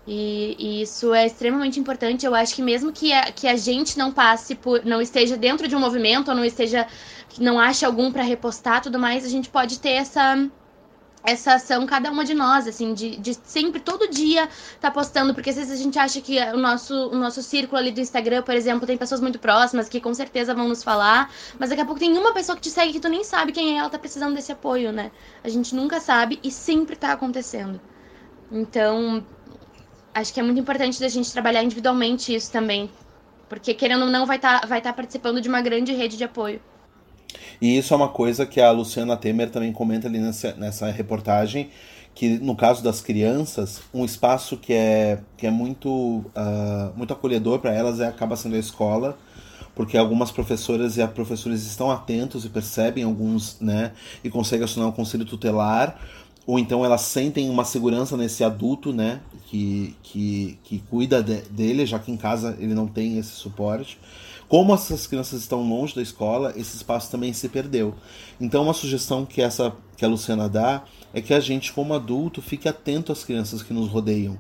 [0.07, 2.27] E, e, isso é extremamente importante.
[2.27, 5.69] Eu acho que mesmo que a, que a gente não passe por, não esteja dentro
[5.69, 6.87] de um movimento, ou não esteja,
[7.39, 10.49] não ache algum para repostar, tudo mais, a gente pode ter essa
[11.25, 14.49] essa ação cada uma de nós, assim, de, de sempre, todo dia,
[14.81, 17.93] tá postando, porque às vezes a gente acha que o nosso, o nosso círculo ali
[17.93, 21.71] do Instagram, por exemplo, tem pessoas muito próximas que com certeza vão nos falar, mas
[21.71, 23.79] daqui a pouco tem uma pessoa que te segue que tu nem sabe quem é,
[23.79, 25.13] ela tá precisando desse apoio, né?
[25.45, 27.81] A gente nunca sabe e sempre tá acontecendo.
[28.51, 29.25] Então,
[30.15, 32.91] acho que é muito importante da gente trabalhar individualmente isso também.
[33.49, 36.25] Porque, querendo ou não, vai estar tá, vai tá participando de uma grande rede de
[36.25, 36.61] apoio.
[37.61, 41.71] E isso é uma coisa que a Luciana Temer também comenta ali nessa, nessa reportagem,
[42.15, 47.59] que no caso das crianças, um espaço que é, que é muito, uh, muito acolhedor
[47.59, 49.17] para elas é, acaba sendo a escola,
[49.75, 53.93] porque algumas professoras e professores estão atentos e percebem alguns, né,
[54.23, 55.99] e conseguem acionar o conselho tutelar,
[56.47, 61.87] ou então elas sentem uma segurança nesse adulto, né, que, que, que cuida de, dele,
[61.87, 63.99] já que em casa ele não tem esse suporte.
[64.49, 67.95] Como essas crianças estão longe da escola, esse espaço também se perdeu.
[68.39, 70.85] Então, uma sugestão que essa que a Luciana dá
[71.15, 74.39] é que a gente, como adulto, fique atento às crianças que nos rodeiam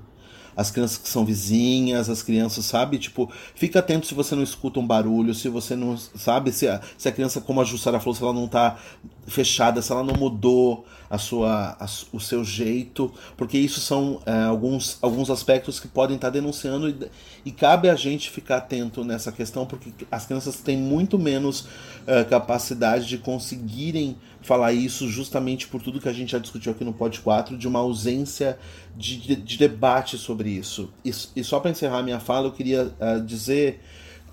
[0.57, 2.99] as crianças que são vizinhas, as crianças, sabe?
[2.99, 6.81] Tipo, fica atento se você não escuta um barulho, se você não sabe se a,
[6.97, 8.79] se a criança, como a Jussara falou, se ela não tá
[9.27, 14.45] fechada, se ela não mudou a sua, a, o seu jeito, porque isso são é,
[14.45, 16.97] alguns, alguns aspectos que podem estar tá denunciando e,
[17.45, 21.67] e, cabe a gente ficar atento nessa questão, porque as crianças têm muito menos
[22.07, 26.85] é, capacidade de conseguirem falar isso justamente por tudo que a gente já discutiu aqui
[26.85, 28.59] no Pod 4, de uma ausência
[28.97, 30.93] de, de, de debate sobre isso.
[31.05, 33.81] E, e só para encerrar minha fala, eu queria uh, dizer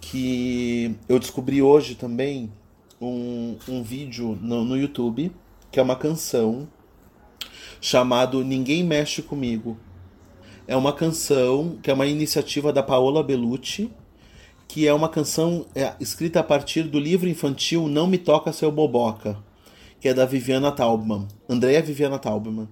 [0.01, 2.51] que eu descobri hoje também
[2.99, 5.31] um, um vídeo no, no YouTube,
[5.71, 6.67] que é uma canção
[7.81, 9.77] chamado Ninguém Mexe Comigo.
[10.67, 13.91] é uma canção que é uma iniciativa da Paola Bellucci,
[14.67, 18.71] que é uma canção é, escrita a partir do livro infantil Não Me Toca Seu
[18.71, 19.37] Boboca,
[19.99, 22.67] que é da Viviana Taubman, Andrea Viviana Taubman.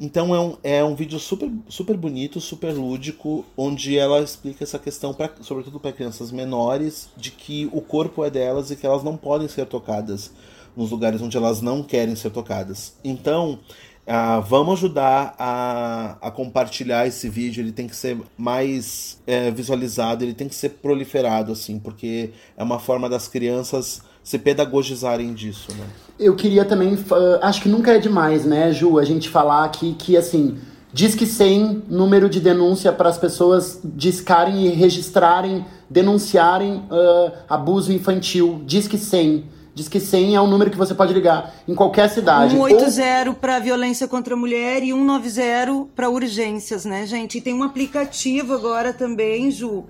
[0.00, 4.78] Então é um, é um vídeo super, super bonito, super lúdico, onde ela explica essa
[4.78, 9.04] questão, pra, sobretudo para crianças menores, de que o corpo é delas e que elas
[9.04, 10.32] não podem ser tocadas
[10.76, 12.96] nos lugares onde elas não querem ser tocadas.
[13.04, 13.60] Então,
[14.06, 17.62] ah, vamos ajudar a, a compartilhar esse vídeo.
[17.62, 22.62] Ele tem que ser mais é, visualizado, ele tem que ser proliferado, assim, porque é
[22.62, 25.84] uma forma das crianças se pedagogizarem disso, né?
[26.18, 29.94] Eu queria também, uh, acho que nunca é demais, né, Ju, a gente falar aqui
[29.98, 30.58] que, assim,
[30.92, 37.92] diz que 100 número de denúncia para as pessoas discarem e registrarem, denunciarem uh, abuso
[37.92, 38.62] infantil.
[38.66, 39.44] Diz que 100.
[39.74, 42.54] Diz que 100 é um número que você pode ligar em qualquer cidade.
[42.54, 43.34] 180 Ou...
[43.34, 47.38] para violência contra a mulher e 190 para urgências, né, gente?
[47.38, 49.84] E tem um aplicativo agora também, Ju,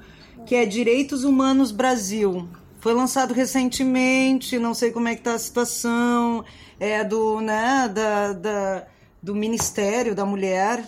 [0.47, 2.47] que é Direitos Humanos Brasil.
[2.83, 6.45] Foi lançado recentemente, não sei como é que tá a situação,
[6.80, 8.87] é do, né, da, da
[9.22, 10.85] do Ministério da Mulher,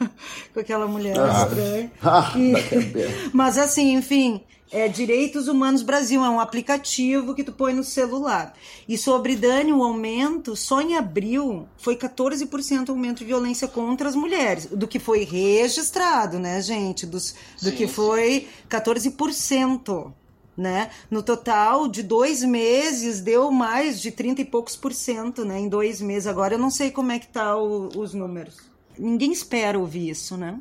[0.52, 1.46] com aquela mulher ah.
[1.46, 1.92] estranha.
[2.02, 2.54] Ah, e...
[3.32, 8.52] Mas assim, enfim, é Direitos Humanos Brasil, é um aplicativo que tu põe no celular.
[8.88, 14.16] E sobre Dani, o aumento, só em abril foi 14% aumento de violência contra as
[14.16, 17.06] mulheres, do que foi registrado, né, gente?
[17.06, 20.12] Dos, do sim, que foi 14%.
[20.58, 20.90] Né?
[21.08, 25.60] No total de dois meses deu mais de 30 e poucos por cento, né?
[25.60, 26.26] Em dois meses.
[26.26, 28.56] Agora eu não sei como é que tá o, os números.
[28.98, 30.58] Ninguém espera ouvir isso, né?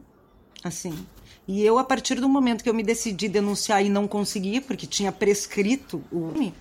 [0.64, 0.94] Assim.
[1.48, 4.86] E eu, a partir do momento que eu me decidi denunciar e não consegui, porque
[4.86, 6.52] tinha prescrito o.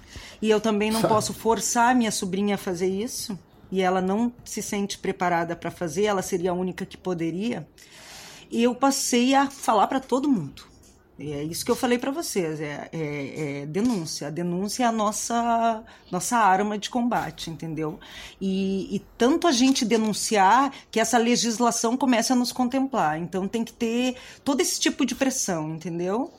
[0.40, 3.38] E eu também não posso forçar minha sobrinha a fazer isso,
[3.70, 7.68] e ela não se sente preparada para fazer, ela seria a única que poderia.
[8.50, 10.62] E eu passei a falar para todo mundo
[11.18, 14.26] é isso que eu falei para vocês, é, é, é, denúncia.
[14.26, 17.98] A denúncia é a nossa, nossa arma de combate, entendeu?
[18.38, 23.18] E, e, tanto a gente denunciar que essa legislação comece a nos contemplar.
[23.18, 26.34] Então tem que ter todo esse tipo de pressão, entendeu?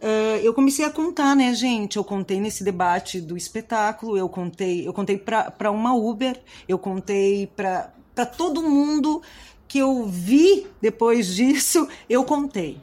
[0.00, 1.96] Uh, eu comecei a contar, né, gente?
[1.96, 7.48] Eu contei nesse debate do espetáculo, eu contei, eu contei para uma Uber, eu contei
[7.48, 7.92] para
[8.38, 9.20] todo mundo
[9.66, 12.80] que eu vi depois disso, eu contei.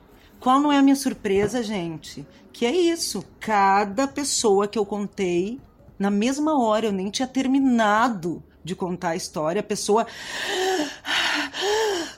[0.48, 2.26] Qual não é a minha surpresa, gente?
[2.54, 3.22] Que é isso.
[3.38, 5.60] Cada pessoa que eu contei,
[6.00, 10.08] na mesma hora, eu nem tinha terminado de contar a história, a pessoa.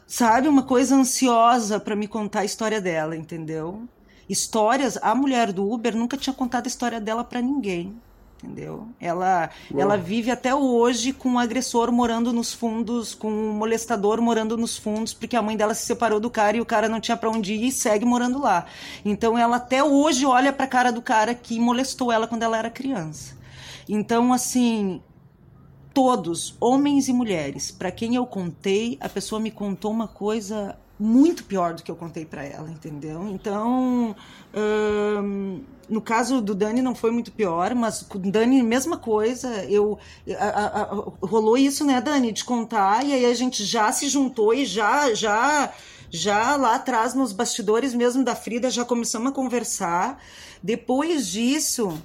[0.05, 3.89] Sabe, uma coisa ansiosa para me contar a história dela, entendeu?
[4.29, 4.95] Histórias.
[5.01, 7.99] A mulher do Uber nunca tinha contado a história dela para ninguém
[8.41, 8.87] entendeu?
[8.99, 14.55] Ela, ela vive até hoje com um agressor morando nos fundos, com um molestador morando
[14.55, 17.17] nos fundos, porque a mãe dela se separou do cara e o cara não tinha
[17.17, 18.65] para onde ir e segue morando lá.
[19.03, 22.57] Então ela até hoje olha para a cara do cara que molestou ela quando ela
[22.57, 23.37] era criança.
[23.87, 25.01] Então assim,
[25.93, 31.45] todos, homens e mulheres, para quem eu contei, a pessoa me contou uma coisa muito
[31.45, 33.25] pior do que eu contei para ela, entendeu?
[33.29, 34.13] Então,
[34.53, 39.63] hum, no caso do Dani não foi muito pior, mas com o Dani mesma coisa.
[39.65, 39.97] Eu
[40.37, 40.83] a, a,
[41.21, 45.13] rolou isso, né, Dani, de contar e aí a gente já se juntou e já
[45.13, 45.71] já
[46.11, 50.21] já lá atrás nos bastidores mesmo da Frida já começamos a conversar.
[50.61, 51.97] Depois disso,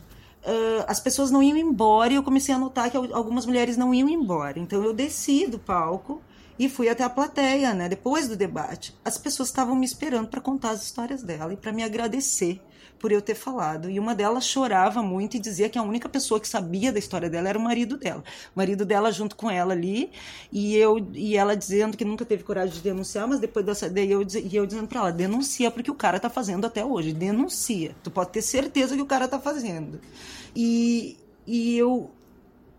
[0.46, 3.94] Uh, as pessoas não iam embora e eu comecei a notar que algumas mulheres não
[3.94, 4.58] iam embora.
[4.58, 6.20] Então eu desci do palco
[6.58, 7.88] e fui até a plateia, né?
[7.88, 11.72] Depois do debate, as pessoas estavam me esperando para contar as histórias dela e para
[11.72, 12.60] me agradecer
[12.98, 13.90] por eu ter falado.
[13.90, 17.28] E uma delas chorava muito e dizia que a única pessoa que sabia da história
[17.28, 18.24] dela era o marido dela.
[18.54, 20.10] O marido dela junto com ela ali,
[20.50, 24.10] e eu e ela dizendo que nunca teve coragem de denunciar, mas depois dessa daí
[24.10, 27.94] eu, e eu dizendo para ela, denuncia porque o cara tá fazendo até hoje, denuncia.
[28.02, 30.00] Tu pode ter certeza que o cara tá fazendo.
[30.54, 32.10] E, e eu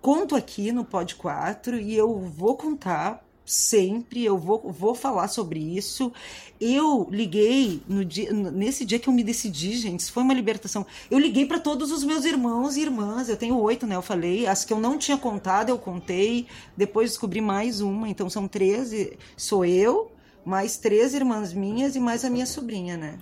[0.02, 5.60] conto aqui no Pod 4 e eu vou contar sempre, eu vou, vou falar sobre
[5.60, 6.12] isso.
[6.60, 10.86] Eu liguei no dia, nesse dia que eu me decidi, gente, foi uma libertação.
[11.12, 13.96] Eu liguei para todos os meus irmãos e irmãs, eu tenho oito, né?
[13.96, 18.30] Eu falei, as que eu não tinha contado, eu contei, depois descobri mais uma, então
[18.30, 19.18] são treze.
[19.38, 20.12] Sou eu,
[20.44, 23.20] mais três irmãs minhas e mais a minha sobrinha, né?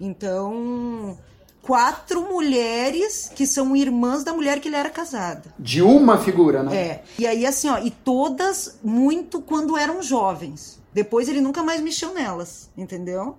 [0.00, 1.18] Então,
[1.62, 5.52] quatro mulheres que são irmãs da mulher que ele era casado.
[5.58, 6.76] De uma figura, né?
[6.76, 7.04] É.
[7.18, 10.80] E aí, assim, ó, e todas muito quando eram jovens.
[10.92, 13.36] Depois ele nunca mais mexeu nelas, entendeu?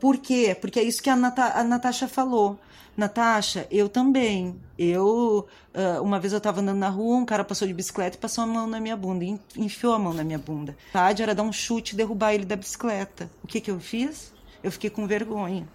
[0.00, 0.56] Por quê?
[0.60, 2.58] Porque é isso que a, Nata a Natasha falou.
[2.96, 4.58] Natasha, eu também.
[4.78, 8.20] Eu, uh, uma vez eu tava andando na rua, um cara passou de bicicleta e
[8.20, 9.24] passou a mão na minha bunda,
[9.56, 10.76] enfiou a mão na minha bunda.
[10.92, 13.30] Tarde era dar um chute e derrubar ele da bicicleta.
[13.42, 14.32] O que que eu fiz?
[14.62, 15.68] Eu fiquei com vergonha.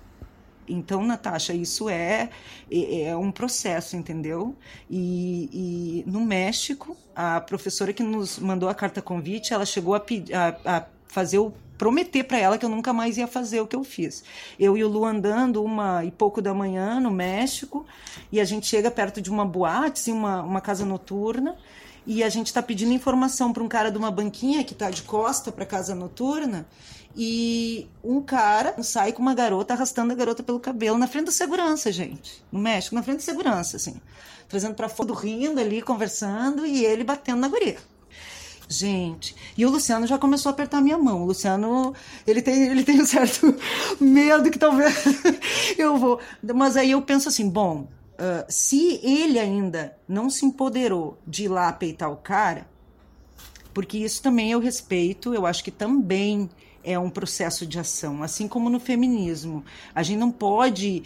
[0.68, 2.30] Então, Natasha, isso é,
[2.72, 4.55] é, é um processo, entendeu?
[4.89, 9.99] E, e, no México, a professora que nos mandou a carta convite, ela chegou a,
[10.34, 13.76] a, a fazer o prometer para ela que eu nunca mais ia fazer o que
[13.76, 14.24] eu fiz.
[14.59, 17.86] Eu e o Lu andando uma e pouco da manhã no México
[18.32, 21.57] e a gente chega perto de uma boate, assim, uma, uma casa noturna
[22.06, 25.04] e a gente está pedindo informação para um cara de uma banquinha que está de
[25.04, 26.68] costa para casa noturna
[27.16, 31.32] e um cara sai com uma garota arrastando a garota pelo cabelo na frente da
[31.32, 32.43] segurança, gente.
[32.52, 33.99] No México, na frente da segurança, assim.
[34.47, 37.78] Trazendo para fora, rindo ali, conversando e ele batendo na guria.
[38.68, 41.24] Gente, e o Luciano já começou a apertar minha mão.
[41.24, 41.93] O Luciano,
[42.26, 43.54] ele tem, ele tem um certo
[43.99, 44.95] medo que talvez
[45.78, 46.20] eu vou.
[46.56, 47.88] Mas aí eu penso assim, bom,
[48.22, 52.69] uh, se ele ainda não se empoderou de ir lá peitar o cara,
[53.74, 56.49] porque isso também eu respeito, eu acho que também
[56.84, 59.63] é um processo de ação, assim como no feminismo.
[59.93, 61.03] A gente não pode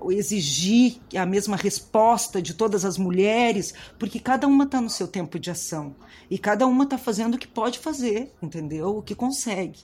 [0.00, 5.08] uh, exigir a mesma resposta de todas as mulheres, porque cada uma está no seu
[5.08, 5.94] tempo de ação
[6.30, 8.98] e cada uma está fazendo o que pode fazer, entendeu?
[8.98, 9.80] O que consegue.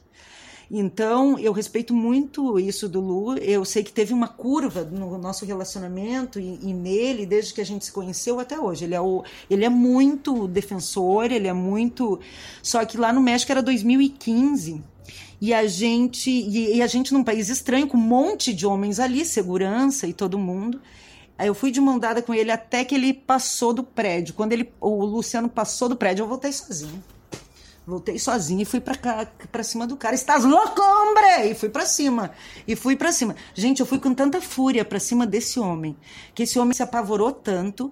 [0.71, 3.39] Então, eu respeito muito isso do Lu.
[3.39, 7.65] Eu sei que teve uma curva no nosso relacionamento e, e, nele, desde que a
[7.65, 8.85] gente se conheceu até hoje.
[8.85, 12.19] Ele é, o, ele é muito defensor, ele é muito.
[12.63, 14.83] Só que lá no México era 2015
[15.41, 18.99] e a gente e, e, a gente num país estranho com um monte de homens
[18.99, 20.81] ali, segurança e todo mundo.
[21.39, 24.35] Aí eu fui de mão dada com ele até que ele passou do prédio.
[24.35, 27.05] Quando ele o Luciano passou do prédio, eu voltei sozinho.
[27.87, 30.15] Voltei sozinho e fui para cá, para cima do cara.
[30.15, 31.51] Estás louco, hombre!
[31.51, 32.33] E fui para cima.
[32.67, 33.37] E fui para cima.
[33.55, 35.97] Gente, eu fui com tanta fúria para cima desse homem,
[36.35, 37.91] que esse homem se apavorou tanto.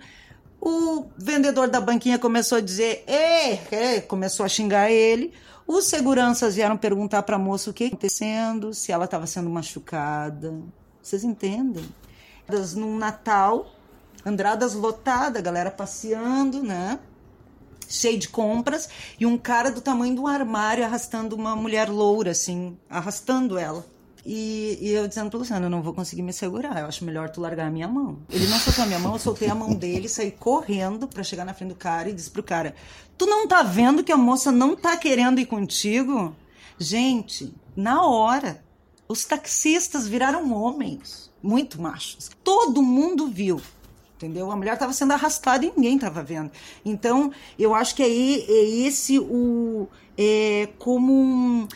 [0.61, 5.33] O vendedor da banquinha começou a dizer, "Ei!", começou a xingar ele.
[5.65, 10.55] Os seguranças vieram perguntar para a moça o que acontecendo, se ela estava sendo machucada.
[11.01, 11.85] Vocês entendem?
[12.75, 13.67] Num Natal,
[14.27, 16.99] Andradas lotada, galera passeando, né?
[17.89, 22.77] Cheio de compras, e um cara do tamanho do armário arrastando uma mulher loura, assim,
[22.89, 23.85] arrastando ela.
[24.27, 27.29] E, e, eu dizendo pro Luciano, eu não vou conseguir me segurar, eu acho melhor
[27.29, 28.19] tu largar a minha mão.
[28.31, 31.45] Ele não soltou a minha mão, eu soltei a mão dele, saí correndo para chegar
[31.45, 32.75] na frente do cara e disse pro cara:
[33.19, 36.35] Tu não tá vendo que a moça não tá querendo ir contigo?
[36.79, 38.65] Gente, na hora,
[39.07, 42.31] os taxistas viraram homens, muito machos.
[42.43, 43.61] Todo mundo viu
[44.17, 44.51] entendeu?
[44.51, 46.51] A mulher estava sendo arrastada e ninguém estava vendo.
[46.85, 51.67] Então, eu acho que é, é esse o é como um,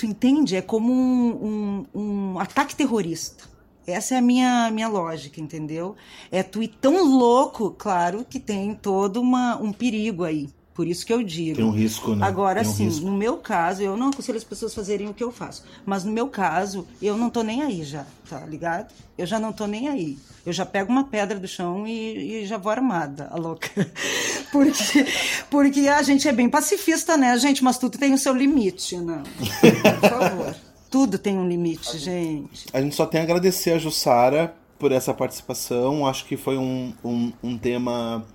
[0.00, 0.56] Tu entende?
[0.56, 3.44] É como um, um, um ataque terrorista.
[3.86, 5.94] Essa é a minha, minha lógica, entendeu?
[6.30, 10.48] É tu ir tão louco, claro, que tem todo uma, um perigo aí.
[10.80, 11.56] Por isso que eu digo.
[11.56, 12.26] Tem um risco, né?
[12.26, 13.04] Agora, um sim, risco.
[13.04, 15.62] no meu caso, eu não aconselho as pessoas fazerem o que eu faço.
[15.84, 18.90] Mas no meu caso, eu não tô nem aí já, tá ligado?
[19.18, 20.16] Eu já não tô nem aí.
[20.46, 23.68] Eu já pego uma pedra do chão e, e já vou armada, a louca.
[24.50, 25.06] Porque,
[25.50, 27.62] porque a gente é bem pacifista, né, gente?
[27.62, 29.22] Mas tudo tem o seu limite, né?
[30.00, 30.56] Por favor.
[30.90, 32.66] Tudo tem um limite, gente.
[32.72, 36.04] A gente só tem a agradecer a Jussara por essa participação.
[36.04, 38.26] Acho que foi um, um, um tema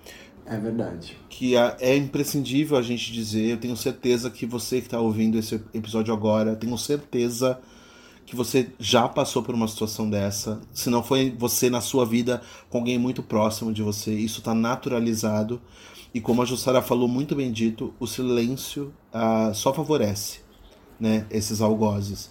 [0.45, 1.17] É verdade.
[1.29, 3.51] que é é imprescindível a gente dizer.
[3.51, 7.59] Eu tenho certeza que você que está ouvindo esse episódio agora, tenho certeza
[8.25, 10.59] que você já passou por uma situação dessa.
[10.73, 14.53] Se não foi você na sua vida, com alguém muito próximo de você, isso está
[14.53, 15.61] naturalizado.
[16.13, 20.39] E como a Jussara falou muito bem dito, o silêncio ah, só favorece
[20.99, 22.29] né, esses algozes.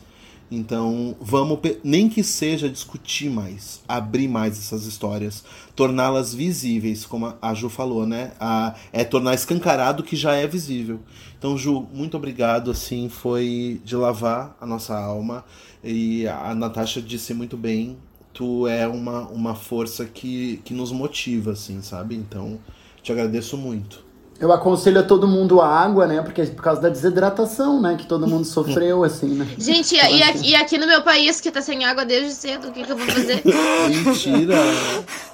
[0.54, 5.44] Então, vamos, nem que seja discutir mais, abrir mais essas histórias,
[5.74, 8.32] torná-las visíveis, como a Ju falou, né?
[8.38, 11.00] A, é tornar escancarado o que já é visível.
[11.36, 15.44] Então, Ju, muito obrigado, assim, foi de lavar a nossa alma.
[15.82, 17.96] E a Natasha disse muito bem,
[18.32, 22.14] tu é uma, uma força que, que nos motiva, assim, sabe?
[22.14, 22.58] Então,
[23.02, 24.03] te agradeço muito.
[24.40, 26.20] Eu aconselho a todo mundo a água, né?
[26.20, 27.94] Porque é por causa da desidratação, né?
[27.96, 29.46] Que todo mundo sofreu, assim, né?
[29.56, 32.72] Gente, e, aqui, e aqui no meu país, que tá sem água desde cedo, o
[32.72, 33.42] que, que eu vou fazer?
[33.88, 34.56] Mentira!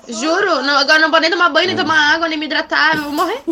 [0.06, 3.04] Juro, não, agora não vou nem tomar banho, nem tomar água, nem me hidratar, eu
[3.04, 3.42] vou morrer.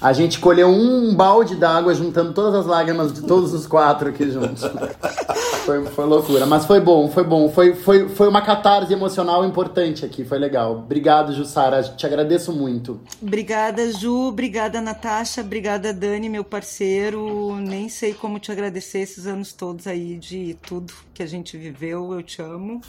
[0.00, 4.30] A gente colheu um balde d'água juntando todas as lágrimas de todos os quatro aqui
[4.30, 4.62] juntos.
[5.64, 7.48] Foi Foi, loucura, mas foi bom, foi bom.
[7.48, 10.78] Foi, foi, foi uma catarse emocional importante aqui, foi legal.
[10.78, 13.00] Obrigado, Jussara, te agradeço muito.
[13.22, 14.28] Obrigada, Ju.
[14.28, 15.40] Obrigada, Natasha.
[15.40, 17.54] Obrigada, Dani, meu parceiro.
[17.56, 22.12] Nem sei como te agradecer esses anos todos aí de tudo que a gente viveu.
[22.12, 22.80] Eu te amo.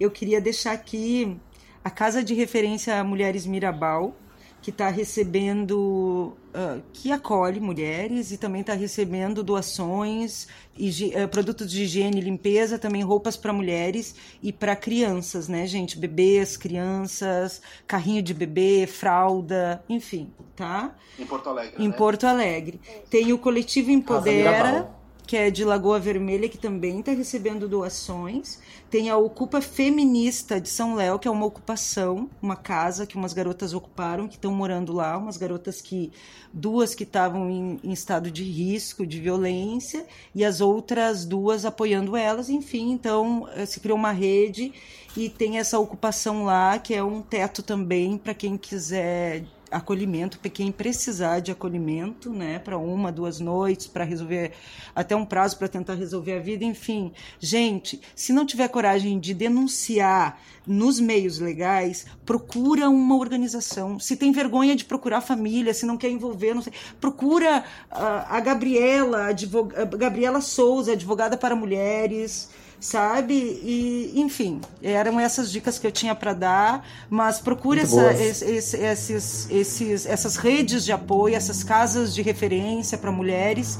[0.00, 1.36] Eu queria deixar aqui
[1.84, 4.16] a Casa de Referência Mulheres Mirabal,
[4.62, 11.82] que está recebendo, uh, que acolhe mulheres e também está recebendo doações, uh, produtos de
[11.82, 15.98] higiene e limpeza, também roupas para mulheres e para crianças, né, gente?
[15.98, 20.96] Bebês, crianças, carrinho de bebê, fralda, enfim, tá?
[21.18, 21.84] Em Porto Alegre.
[21.84, 21.94] Em né?
[21.94, 22.80] Porto Alegre.
[23.10, 24.95] Tem o coletivo Empodera
[25.26, 28.60] que é de Lagoa Vermelha, que também está recebendo doações.
[28.88, 33.32] Tem a Ocupa Feminista de São Léo, que é uma ocupação, uma casa que umas
[33.32, 36.12] garotas ocuparam, que estão morando lá, umas garotas que
[36.52, 42.16] duas que estavam em, em, estado de risco, de violência, e as outras duas apoiando
[42.16, 42.48] elas.
[42.48, 44.72] Enfim, então eh, se criou uma rede
[45.16, 50.50] e tem essa ocupação lá, que é um teto também para quem quiser acolhimento para
[50.50, 54.52] quem precisar de acolhimento, né, para uma, duas noites, para resolver
[54.94, 57.12] até um prazo para tentar resolver a vida, enfim.
[57.38, 63.98] Gente, se não tiver coragem de denunciar nos meios legais, procura uma organização.
[63.98, 68.40] Se tem vergonha de procurar família, se não quer envolver, não sei, procura uh, a
[68.40, 72.50] Gabriela, a Gabriela Souza, advogada para mulheres
[72.80, 73.34] sabe?
[73.34, 79.50] E, enfim, eram essas dicas que eu tinha para dar, mas procure essa, esse, esses,
[79.50, 83.78] esses, essas redes de apoio, essas casas de referência para mulheres.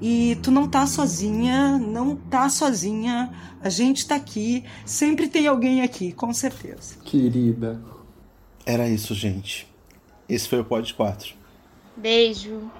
[0.00, 3.32] E tu não tá sozinha, não tá sozinha.
[3.62, 6.96] A gente tá aqui, sempre tem alguém aqui, com certeza.
[7.04, 7.82] Querida.
[8.64, 9.66] Era isso, gente.
[10.28, 11.34] Esse foi o Pod 4.
[11.96, 12.70] Beijo.